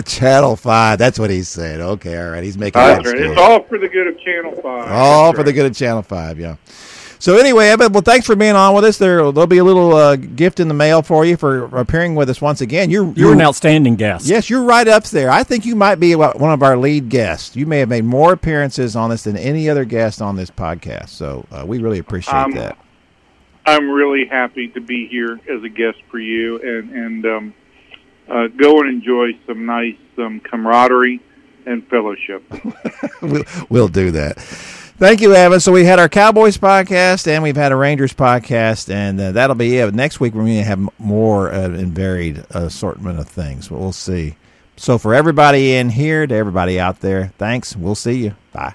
Channel 0.07 0.57
Five. 0.57 0.99
That's 0.99 1.19
what 1.19 1.31
he's 1.31 1.49
saying. 1.49 1.81
Okay, 1.81 2.19
all 2.23 2.31
right. 2.31 2.43
He's 2.45 2.59
making. 2.59 2.81
That's 2.81 3.07
right. 3.07 3.21
It's 3.21 3.39
all 3.41 3.63
for 3.65 3.79
the 3.79 3.89
good 3.89 4.07
of 4.09 4.19
Channel 4.21 4.53
Five. 4.57 4.91
All 4.91 5.27
That's 5.27 5.35
for 5.37 5.39
right. 5.39 5.47
the 5.47 5.53
good 5.53 5.67
of 5.67 5.77
Channel 5.77 6.03
Five. 6.03 6.39
Yeah. 6.39 6.57
So 7.21 7.39
anyway, 7.39 7.69
Evan, 7.69 7.91
well, 7.93 8.03
thanks 8.03 8.27
for 8.27 8.37
being 8.37 8.55
on 8.55 8.75
with 8.75 8.85
us. 8.85 8.99
There, 8.99 9.17
there'll 9.33 9.47
be 9.47 9.57
a 9.57 9.65
little 9.65 9.95
uh, 9.95 10.17
gift 10.17 10.61
in 10.61 10.69
the 10.69 10.75
mail 10.75 11.01
for 11.01 11.25
you 11.25 11.39
for 11.39 11.65
appearing 11.79 12.15
with 12.17 12.29
us 12.29 12.43
once 12.43 12.61
again. 12.61 12.91
You're 12.91 13.11
You're 13.17 13.33
an 13.33 13.41
outstanding 13.41 13.97
guest. 13.97 14.27
Yes, 14.27 14.51
you're 14.51 14.65
right 14.65 14.87
up 14.87 15.05
there. 15.05 15.31
I 15.31 15.43
think 15.43 15.65
you 15.65 15.75
might 15.75 15.95
be 15.95 16.15
one 16.17 16.51
of 16.53 16.63
our 16.63 16.77
lead 16.77 17.09
guests. 17.09 17.57
You 17.57 17.65
may 17.67 17.79
have 17.79 17.89
made 17.89 18.05
more 18.05 18.35
appearances 18.35 18.95
on 18.95 19.09
this 19.09 19.23
than 19.23 19.39
any 19.39 19.71
other 19.71 19.87
guest 19.87 20.21
on 20.21 20.37
this 20.37 20.51
podcast. 20.51 21.11
So 21.11 21.47
uh, 21.51 21.65
we 21.67 21.79
really 21.79 21.99
appreciate 21.99 22.35
Um, 22.35 22.53
that. 22.53 22.77
I'm 23.65 23.89
really 23.89 24.27
happy 24.27 24.69
to 24.69 24.81
be 24.83 25.07
here 25.07 25.41
as 25.49 25.63
a 25.63 25.71
guest 25.71 25.97
for 26.11 26.19
you, 26.19 26.59
and 26.61 26.91
and 26.93 27.25
um, 27.27 27.55
uh, 28.29 28.49
go 28.49 28.81
and 28.81 28.89
enjoy 28.89 29.33
some 29.47 29.67
nice 29.67 29.97
um, 30.19 30.41
camaraderie 30.41 31.21
and 31.67 31.87
fellowship. 31.89 32.43
we'll, 33.23 33.45
we'll 33.69 33.89
do 33.89 34.11
that. 34.13 34.39
Thank 34.97 35.21
you, 35.21 35.35
Evan. 35.35 35.59
So 35.59 35.73
we 35.73 35.85
had 35.85 35.99
our 35.99 36.09
Cowboys 36.09 36.57
podcast 36.57 37.27
and 37.27 37.43
we've 37.43 37.57
had 37.57 37.73
a 37.73 37.77
Rangers 37.77 38.13
podcast, 38.13 38.93
and 38.93 39.21
uh, 39.21 39.33
that'll 39.33 39.57
be 39.57 39.77
it. 39.77 39.93
Next 39.93 40.21
week 40.21 40.35
we're 40.35 40.45
going 40.45 40.59
to 40.59 40.63
have 40.63 40.89
more 41.01 41.53
uh, 41.53 41.69
and 41.69 41.93
varied 41.93 42.45
assortment 42.51 43.19
of 43.19 43.29
things. 43.29 43.69
But 43.69 43.81
we'll 43.81 43.93
see. 43.93 44.37
So 44.77 44.99
for 44.99 45.13
everybody 45.13 45.75
in 45.75 45.91
here, 45.91 46.27
to 46.27 46.35
everybody 46.35 46.79
out 46.79 47.01
there, 47.01 47.33
thanks. 47.39 47.75
We'll 47.75 47.97
see 47.97 48.23
you. 48.23 48.37
Bye. 48.53 48.75